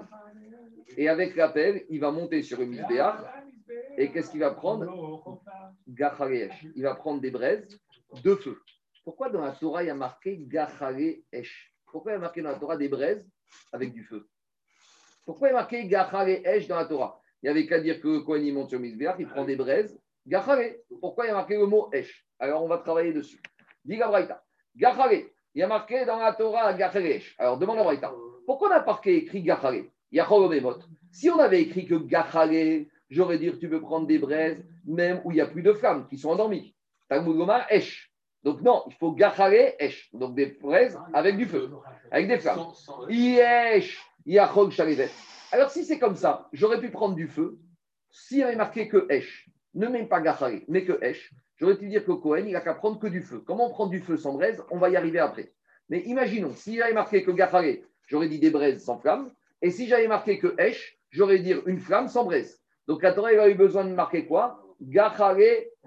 [0.96, 3.16] Et avec la pelle, il va monter sur le Mizbeach.
[3.96, 4.86] Et qu'est-ce qu'il va prendre.
[5.86, 7.80] Il va prendre des braises
[8.22, 8.60] de feu.
[9.04, 10.46] Pourquoi dans la Torah, il y a marqué
[11.90, 13.28] Pourquoi il y a marqué dans la Torah des braises
[13.72, 14.28] avec du feu?
[15.24, 17.20] Pourquoi il y a marqué dans la Torah?
[17.42, 20.00] Il n'y avait qu'à dire que quand il monte sur Mizbeach, il prend des braises.
[21.00, 22.26] Pourquoi il y a marqué le mot Esh?
[22.38, 23.40] Alors, on va travailler dessus.
[23.84, 24.42] Dis la Braïta.
[24.74, 25.12] Gachare.
[25.12, 26.74] Il y a marqué dans la Torah.
[27.38, 28.14] Alors, demande la Braïta.
[28.46, 30.78] Pourquoi on a marqué écrit Gachare Yachol Omemot.
[31.12, 35.20] Si on avait écrit que Gachare, j'aurais dit que tu peux prendre des braises, même
[35.24, 36.74] où il n'y a plus de flammes, qui sont endormies.
[37.08, 37.36] Talmud
[37.70, 38.10] Esh.
[38.42, 40.10] Donc non, il faut Gachare, Esh.
[40.12, 41.70] Donc des braises avec du feu,
[42.10, 42.66] avec des flammes.
[45.52, 47.58] Alors si c'est comme ça, j'aurais pu prendre du feu.
[48.10, 51.88] S'il y avait marqué que Esh, ne même pas Gachare, mais que Esh, j'aurais pu
[51.88, 53.42] dire que Cohen, il n'a qu'à prendre que du feu.
[53.46, 54.62] Comment prendre du feu sans braise?
[54.70, 55.52] On va y arriver après.
[55.88, 59.32] Mais imaginons, s'il avait marqué que Gachare, j'aurais dit des braises sans flamme.
[59.62, 62.60] Et si j'avais marqué que Esh, j'aurais dit une flamme sans braise.
[62.86, 64.60] Donc la Torah elle a eu besoin de marquer quoi?
[64.80, 65.38] Gachare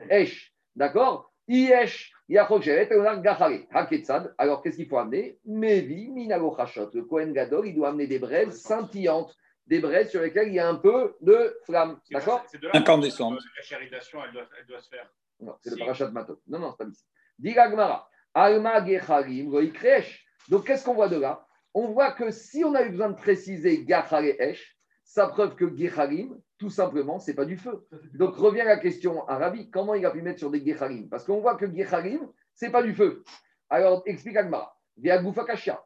[0.09, 0.53] Esh.
[0.75, 1.31] D'accord?
[1.47, 3.65] Iesh, Yachok Shevet, et on a Gachare.
[3.71, 4.33] Haketsad.
[4.37, 5.39] Alors qu'est-ce qu'il faut amener?
[5.45, 6.89] Mevi, Minago Chachot.
[6.93, 9.33] Le Kohen Gadol, il doit amener des braises scintillantes,
[9.65, 11.99] des braises sur lesquelles il y a un peu de flamme.
[12.11, 12.43] D'accord?
[12.47, 13.39] C'est de là Incandescente.
[13.55, 15.09] La chéridation, elle doit, elle doit se faire.
[15.39, 16.41] Non, c'est le parachat de Matot.
[16.47, 17.03] Non, non, c'est pas ici.
[17.37, 20.25] Diga Gmara, Alma Gecharim, Goikresh.
[20.49, 21.45] Donc, qu'est-ce qu'on voit de là?
[21.73, 25.77] On voit que si on a eu besoin de préciser Gachare Esh, ça preuve que
[25.77, 27.87] Gecharim, tout simplement, c'est pas du feu.
[28.13, 31.23] Donc, revient la question à Rabbi, comment il a pu mettre sur des Gecharim Parce
[31.23, 32.19] qu'on voit que Gecharim,
[32.53, 33.23] c'est pas du feu.
[33.69, 34.73] Alors, explique Agmara.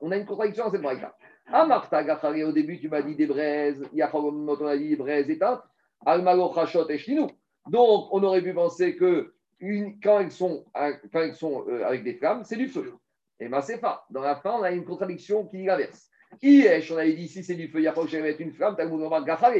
[0.02, 1.16] On a une contradiction dans cette braïka.
[1.52, 5.30] Amarta Gachare, au début, tu m'as dit des braises, Yachalomot, on a dit des braises
[5.30, 5.62] éteintes.
[6.06, 7.28] Almalo Chachot Eshlinou.
[7.70, 12.04] Donc, on aurait pu penser que une- quand elles sont, quand elles sont euh, avec
[12.04, 12.94] des flammes, c'est du feu.
[13.40, 14.06] Et ben, c'est pas.
[14.10, 16.10] Dans la fin, on a une contradiction qui dit l'inverse.
[16.42, 18.24] Iesh, on avait dit si c'est du feu, il y a pas que je vais
[18.24, 19.54] mettre une flamme, Talmud gachare.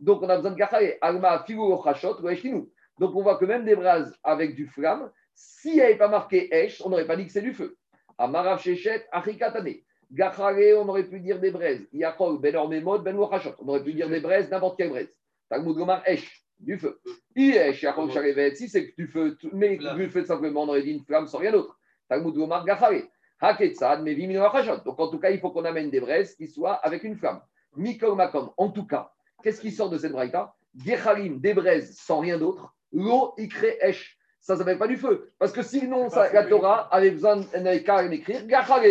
[0.00, 0.82] Donc, on a besoin de gachare.
[1.00, 2.70] Alma, chachot, ou.
[2.98, 6.54] Donc, on voit que même des braises avec du flamme, s'il n'y avait pas marqué
[6.54, 7.76] esh, on n'aurait pas dit que c'est du feu.
[8.18, 9.74] Amarav shechet, achikatane.
[10.12, 11.88] Gachare, on aurait pu dire des braises.
[11.92, 13.54] Yachol, ben ormemod, ben chachot.
[13.58, 15.12] On aurait pu dire des braises, n'importe quelle braise.
[15.48, 17.00] Talmud Gomar, esh, du feu.
[17.34, 21.04] Iesh, yachol, sharevet, si c'est du feu, mais du feu simplement, on aurait dit une
[21.04, 21.76] flamme sans rien d'autre.
[22.08, 23.02] Talmud Gomar, gachare.
[23.40, 24.84] Haketsad, mais vimino achashot.
[24.84, 27.40] Donc, en tout cas, il faut qu'on amène des braises qui soient avec une flamme.
[27.76, 28.50] Mikol makom.
[28.56, 29.10] En tout cas,
[29.44, 30.54] qu'est-ce qui sort de cette braïta?
[30.84, 32.74] Gechalim, des braises sans rien d'autre.
[32.92, 34.18] L'eau, ikre, esh.
[34.40, 35.32] Ça ne s'appelle pas du feu.
[35.38, 38.82] Parce que sinon, ça, la Torah avait besoin d'un qu'à écrire gachare.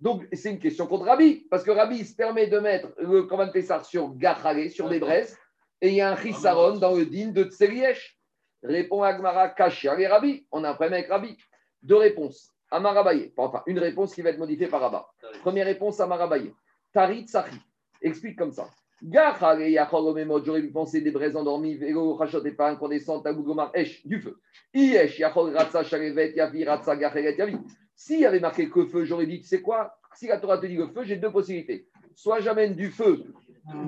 [0.00, 1.46] Donc, c'est une question contre Rabbi.
[1.50, 4.98] Parce que Rabbi il se permet de mettre le Korban Pessar sur gachare, sur des
[4.98, 5.38] braises.
[5.80, 8.18] Et il y a un chisaron dans le din de Tseriesh.
[8.62, 10.46] Répond Agmara, Kashia et Rabbi.
[10.50, 11.36] On a un problème avec Rabbi.
[11.82, 12.50] Deux réponses.
[12.70, 13.32] Amarabaye.
[13.36, 15.08] Enfin, une réponse qui va être modifiée par Rabba.
[15.40, 16.52] Première réponse, Amarabaye.
[16.92, 17.56] Tarit Sachi.
[18.02, 18.68] Explique comme ça.
[19.02, 21.76] J'aurais pu penser des braises endormies.
[21.76, 23.20] Vélo, rachot et pas incandescent.
[23.20, 24.38] Tagout gomar, esh, du feu.
[24.74, 27.56] Iesh yachol ratsa sharevet yavi ratsa gacheret yavi.
[27.94, 29.96] S'il y avait marqué que feu, j'aurais dit, tu sais quoi?
[30.14, 31.86] Si la Torah te dit le feu, j'ai deux possibilités.
[32.14, 33.24] Soit j'amène du feu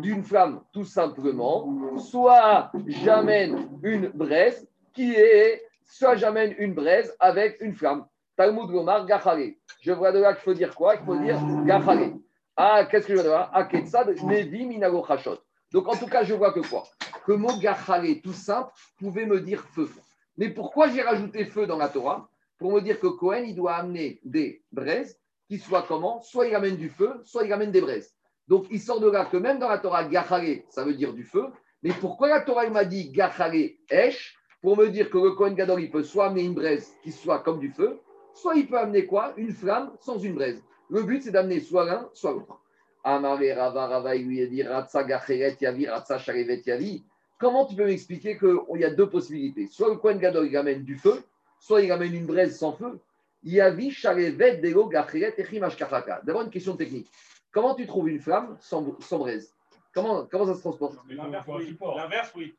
[0.01, 7.61] d'une flamme, tout simplement, soit j'amène une braise qui est, soit j'amène une braise avec
[7.61, 8.07] une flamme.
[8.37, 9.39] Talmud Gomar, Gachare.
[9.81, 10.95] Je vois de là qu'il faut dire quoi?
[10.95, 12.13] Il faut dire Gachare.
[12.57, 15.39] Ah, qu'est-ce que je là Ah, Ketsad, Nevi Minago Chachot.
[15.73, 16.85] Donc, en tout cas, je vois que quoi?
[17.25, 19.89] Que le mot Gachare, tout simple, pouvait me dire feu.
[20.37, 22.29] Mais pourquoi j'ai rajouté feu dans la Torah?
[22.59, 26.21] Pour me dire que Cohen, il doit amener des braises qui soient comment?
[26.21, 28.15] Soit il amène du feu, soit il amène des braises.
[28.49, 31.25] Donc, il sort de là que même dans la Torah, Gachare, ça veut dire du
[31.25, 31.47] feu.
[31.83, 33.55] Mais pourquoi la Torah il m'a dit Gachare
[33.89, 34.37] Esh?
[34.61, 37.41] Pour me dire que le Kohen Gadol, il peut soit amener une braise qui soit
[37.41, 37.99] comme du feu,
[38.35, 39.33] soit il peut amener quoi?
[39.37, 40.63] Une flamme sans une braise.
[40.93, 42.61] Le but, c'est d'amener soit l'un, soit l'autre.
[43.03, 47.03] Amare Rava il lui a dit Ratsa Gacheret Yavi, Ratsa Yavi.
[47.39, 49.67] Comment tu peux m'expliquer qu'il y a deux possibilités?
[49.69, 51.25] Soit le Kohen Gadol, il amène du feu,
[51.59, 53.01] soit il amène une braise sans feu.
[53.43, 56.21] Yavi, Sharevet, Dego, Gacheret, Echimash Kachaka.
[56.25, 57.09] D'abord, une question technique.
[57.51, 59.51] Comment tu trouves une flamme sans, sans braise?
[59.95, 60.99] Comment, comment ça se transporte?
[61.09, 62.55] L'inverse, oui.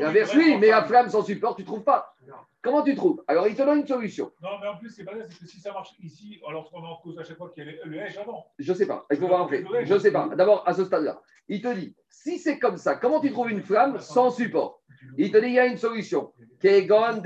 [0.00, 0.56] L'inverse, oui.
[0.60, 2.14] Mais la flamme sans support, tu ne trouves pas.
[2.60, 3.22] Comment tu trouves?
[3.28, 4.32] Alors, il te donne une solution.
[4.42, 6.96] Non, mais en plus, c'est pas c'est que si ça marche ici, alors qu'on en
[6.96, 8.44] cause à chaque fois qu'il y a le- le H avant.
[8.58, 9.06] Je ne sais pas.
[9.10, 9.64] Il faut voir après.
[9.84, 10.28] Je ne sais pas.
[10.36, 13.62] D'abord, à ce stade-là, il te dit si c'est comme ça, comment tu trouves une
[13.62, 14.82] flamme sans support?
[15.16, 16.32] Il te dit il y a une solution.
[16.60, 17.22] Kegon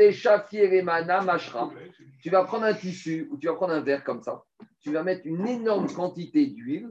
[1.24, 1.70] Mashra.
[2.20, 4.44] Tu vas prendre un tissu ou tu vas prendre un verre comme ça.
[4.80, 6.90] Tu vas mettre une énorme quantité d'huile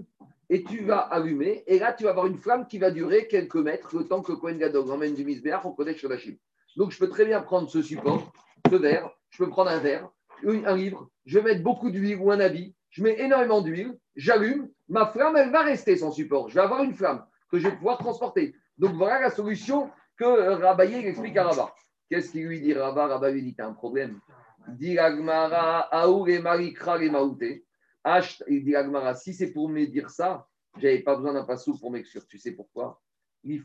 [0.51, 1.63] et tu vas allumer.
[1.65, 4.33] Et là, tu vas avoir une flamme qui va durer quelques mètres le temps que
[4.33, 6.35] Cohen Gadog emmène du misbéach au Kodesh Shodashim.
[6.75, 8.33] Donc, je peux très bien prendre ce support,
[8.69, 9.09] ce verre.
[9.29, 10.09] Je peux prendre un verre,
[10.45, 11.09] un livre.
[11.25, 12.75] Je vais mettre beaucoup d'huile ou un habit.
[12.89, 13.97] Je mets énormément d'huile.
[14.17, 14.69] J'allume.
[14.89, 16.49] Ma flamme, elle va rester sans support.
[16.49, 18.53] Je vais avoir une flamme que je vais pouvoir transporter.
[18.77, 21.73] Donc, voilà la solution que euh, Rabaye explique à Rabat.
[22.09, 24.19] Qu'est-ce qu'il lui dit Rabat Rabat lui dit T'as un problème.
[24.67, 27.63] Dit Agmara, Aour et Marikra Maouté.
[28.47, 30.47] Il dit Agmara, si c'est pour me dire ça,
[30.77, 32.25] j'avais pas besoin d'un passou pour m'exclure.
[32.27, 33.01] Tu sais pourquoi?
[33.43, 33.61] Si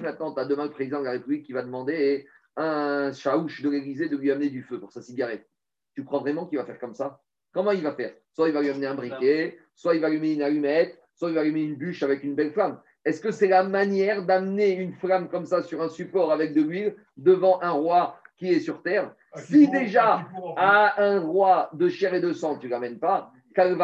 [0.00, 3.70] maintenant tu as demain le président de la République qui va demander un chaouche de
[3.70, 5.48] l'Élysée de lui amener du feu pour sa cigarette,
[5.94, 7.20] tu crois vraiment qu'il va faire comme ça?
[7.52, 8.14] Comment il va faire?
[8.32, 11.28] Soit il va lui amener un briquet, soit il va lui mettre une allumette, soit
[11.28, 12.80] il va lui mettre une bûche avec une belle flamme.
[13.04, 16.62] Est-ce que c'est la manière d'amener une flamme comme ça sur un support avec de
[16.62, 19.14] l'huile devant un roi qui est sur terre?
[19.36, 20.52] Si Kippour, déjà, à en plus.
[20.56, 23.32] à un roi de chair et de sang, tu ne l'amènes pas.
[23.54, 23.78] Tu n'amènes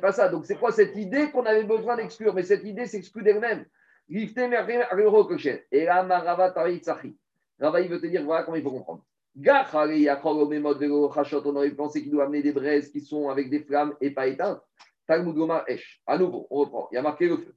[0.00, 0.28] pas ça.
[0.28, 2.34] Donc, c'est quoi cette idée qu'on avait besoin d'exclure?
[2.34, 3.64] Mais cette idée s'exclut d'elle-même.
[4.08, 6.52] Et là, Marava.
[6.52, 9.04] Rava, il veut te dire, voilà comment il faut comprendre.
[9.36, 14.26] On aurait pensé qu'il doit amener des braises qui sont avec des flammes et pas
[14.26, 14.60] éteintes.
[15.06, 16.02] Talmud Gomar Esh.
[16.06, 16.88] À nouveau, on reprend.
[16.90, 17.54] Il y a marqué le feu.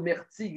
[0.00, 0.56] Mertzi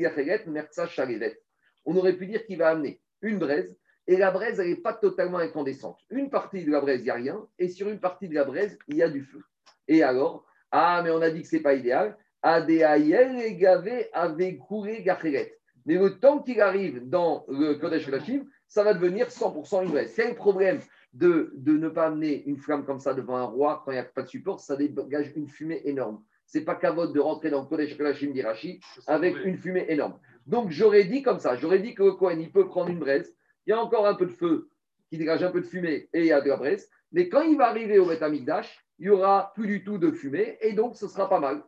[0.88, 1.42] Shalevet.
[1.86, 3.76] On aurait pu dire qu'il va amener une braise,
[4.08, 6.00] et la braise, elle n'est pas totalement incandescente.
[6.10, 8.46] Une partie de la braise, il n'y a rien, et sur une partie de la
[8.46, 9.42] braise, il y a du feu.
[9.88, 12.18] Et alors, ah, mais on a dit que ce n'est pas idéal.
[12.44, 14.60] Gavé avait
[15.04, 15.58] Gacheret.
[15.86, 20.12] Mais le temps qu'il arrive dans le Kodesh Lachim, ça va devenir 100% une braise.
[20.14, 20.80] C'est un problème
[21.14, 24.00] de, de ne pas amener une flamme comme ça devant un roi quand il n'y
[24.00, 26.22] a pas de support, ça dégage une fumée énorme.
[26.46, 30.20] C'est pas cavote de rentrer dans le Kodesh Lachim d'Irachi avec une fumée énorme.
[30.46, 33.34] Donc j'aurais dit comme ça, j'aurais dit que le Kohen, il peut prendre une braise,
[33.68, 34.70] il y a encore un peu de feu
[35.10, 37.42] qui dégage un peu de fumée et il y a de la braise, mais quand
[37.42, 40.72] il va arriver au Beth Amikdash, il n'y aura plus du tout de fumée et
[40.74, 41.62] donc ce sera pas mal.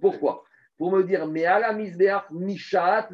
[0.00, 0.44] Pourquoi?
[0.78, 3.08] Pour me dire, mais à la Mishaat.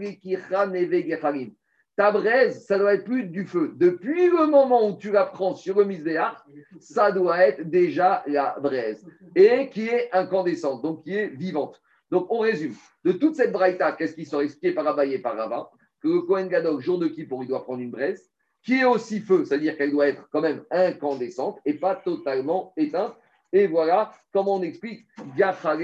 [1.97, 3.73] Ta braise, ça doit être plus du feu.
[3.77, 6.35] Depuis le moment où tu la prends sur le misbeach,
[6.81, 9.07] ça doit être déjà la braise.
[9.37, 11.81] Et qui est incandescente, donc qui est vivante.
[12.15, 12.77] Donc on résume.
[13.03, 15.69] De toute cette braïta, qu'est-ce qui sont expliqués par Abaye et par Rava?
[16.01, 18.31] Que le Kohen Gadol, jour de Kippour, il doit prendre une braise
[18.63, 23.17] qui est aussi feu, c'est-à-dire qu'elle doit être quand même incandescente et pas totalement éteinte.
[23.53, 25.05] Et voilà comment on explique
[25.37, 25.81] Gachare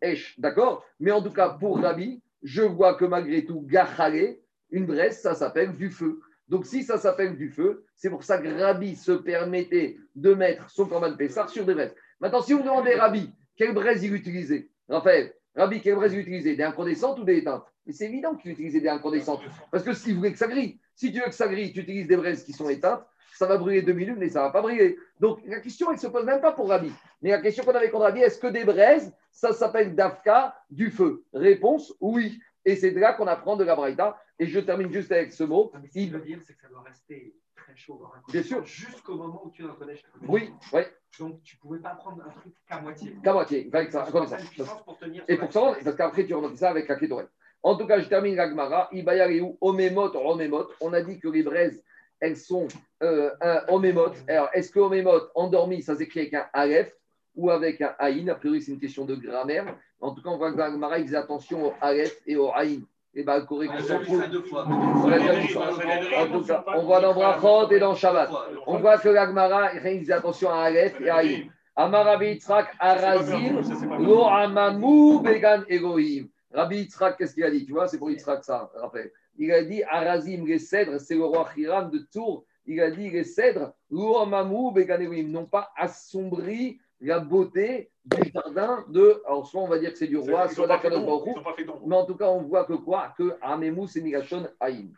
[0.00, 0.40] Esh.
[0.40, 0.86] D'accord?
[1.00, 4.36] Mais en tout cas, pour Rabbi, je vois que malgré tout, Gachare,
[4.70, 6.22] une braise, ça s'appelle du feu.
[6.48, 10.70] Donc si ça s'appelle du feu, c'est pour ça que Rabbi se permettait de mettre
[10.70, 11.94] son corban Pessar sur des braises.
[12.20, 16.56] Maintenant, si vous demandez Rabbi, quelle braise il utilisait Raphaël, Rabbi, quelle braise il utilisait
[16.56, 17.64] Des incandescentes ou des éteintes?
[17.86, 19.42] Mais c'est évident qu'il utilisait des incandescentes.
[19.70, 22.06] Parce que s'il voulait que ça grille, si tu veux que ça grille, tu utilises
[22.06, 24.62] des braises qui sont éteintes, ça va brûler deux minutes, mais ça ne va pas
[24.62, 24.96] brûler.
[25.20, 26.92] Donc la question, elle ne se pose même pas pour Rabbi.
[27.20, 30.90] Mais la question qu'on avait contre Rabbi, est-ce que des braises, ça s'appelle Dafka, du
[30.90, 31.24] feu?
[31.32, 32.40] Réponse, oui.
[32.64, 34.18] Et c'est de là qu'on apprend de la Braïta.
[34.38, 35.72] Et je termine juste avec ce mot.
[35.84, 38.64] Ce qu'il veut dire, c'est que ça doit rester très chaud dans un Bien sûr.
[38.64, 40.00] Jusqu'au moment où tu le connais.
[40.28, 40.82] Oui, oui,
[41.18, 43.16] Donc tu ne pouvais pas prendre un truc qu'à moitié.
[43.22, 43.70] qu'à moitié.
[43.72, 44.38] Avec ça, comme ça.
[44.84, 47.30] pour tenir Et pour ça, parce qu'après, tu remontes ça avec la kétorette.
[47.62, 48.88] En tout cas, je termine la Gemara.
[48.92, 50.68] Ibayareu, Omemot, Romemot.
[50.80, 51.82] On a dit que les braises,
[52.20, 52.68] elles sont
[53.02, 54.12] euh, un Omemot.
[54.28, 56.94] Alors, est-ce que Omemot, endormi, ça s'écrit avec un Aleph
[57.34, 58.28] ou avec un Aïn?
[58.28, 59.76] A priori, c'est une question de grammaire.
[60.00, 62.52] En tout cas, on voit que la Gemara, il faisait attention au Aleph et au
[62.52, 62.82] Aïn.
[63.16, 65.60] Et bien, le correct, On l'a déjà.
[65.60, 68.30] En tout cas, voit dans Brachot et dans Shabbat.
[68.66, 71.44] On voit que la Gemara, il faisait attention à Aleph et à Aïn.
[71.76, 73.60] Amar Rabbi Yitzhak, Arazim,
[73.98, 76.28] Lo Amamou, Began Elohim.
[76.52, 79.12] Rabbi Yitzhak, qu'est-ce qu'il a dit Tu vois, c'est pour Yitzhak ça, rappelle.
[79.36, 82.44] Il a dit Arazim, les cèdres, c'est le roi Hiram de Tours.
[82.66, 88.30] Il a dit les cèdres, Lo Amamou, Began Elohim, n'ont pas assombri la beauté du
[88.32, 89.22] jardin de.
[89.26, 91.54] Alors, soit on va dire que c'est du roi, soit d'Akadosh Baruch pas.
[91.86, 93.14] Mais en tout cas, on voit que quoi?
[93.16, 94.88] Que Amemou, c'est Migashon Aïn.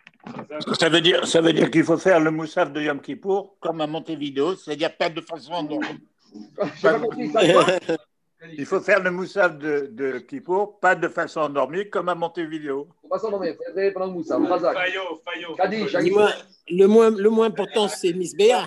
[0.78, 3.80] Ça veut dire, ça veut dire qu'il faut faire le moussaf de Yom Kippour comme
[3.80, 5.52] à Montevideo, c'est-à-dire pas de façon
[6.82, 7.40] pas compris ça.
[7.52, 7.64] quoi
[8.52, 12.88] Il faut faire le moussaf de, de Kippour, pas de façon endormie comme à Montevideo.
[13.04, 13.54] On va s'en nommer.
[13.72, 14.38] Frère pendant le Moussa.
[14.38, 14.74] Razak.
[14.74, 15.54] Faillot, Faillot.
[15.54, 16.30] Kaddish, Dis-moi,
[16.68, 18.66] le moins, le moins important, c'est Miss Béa.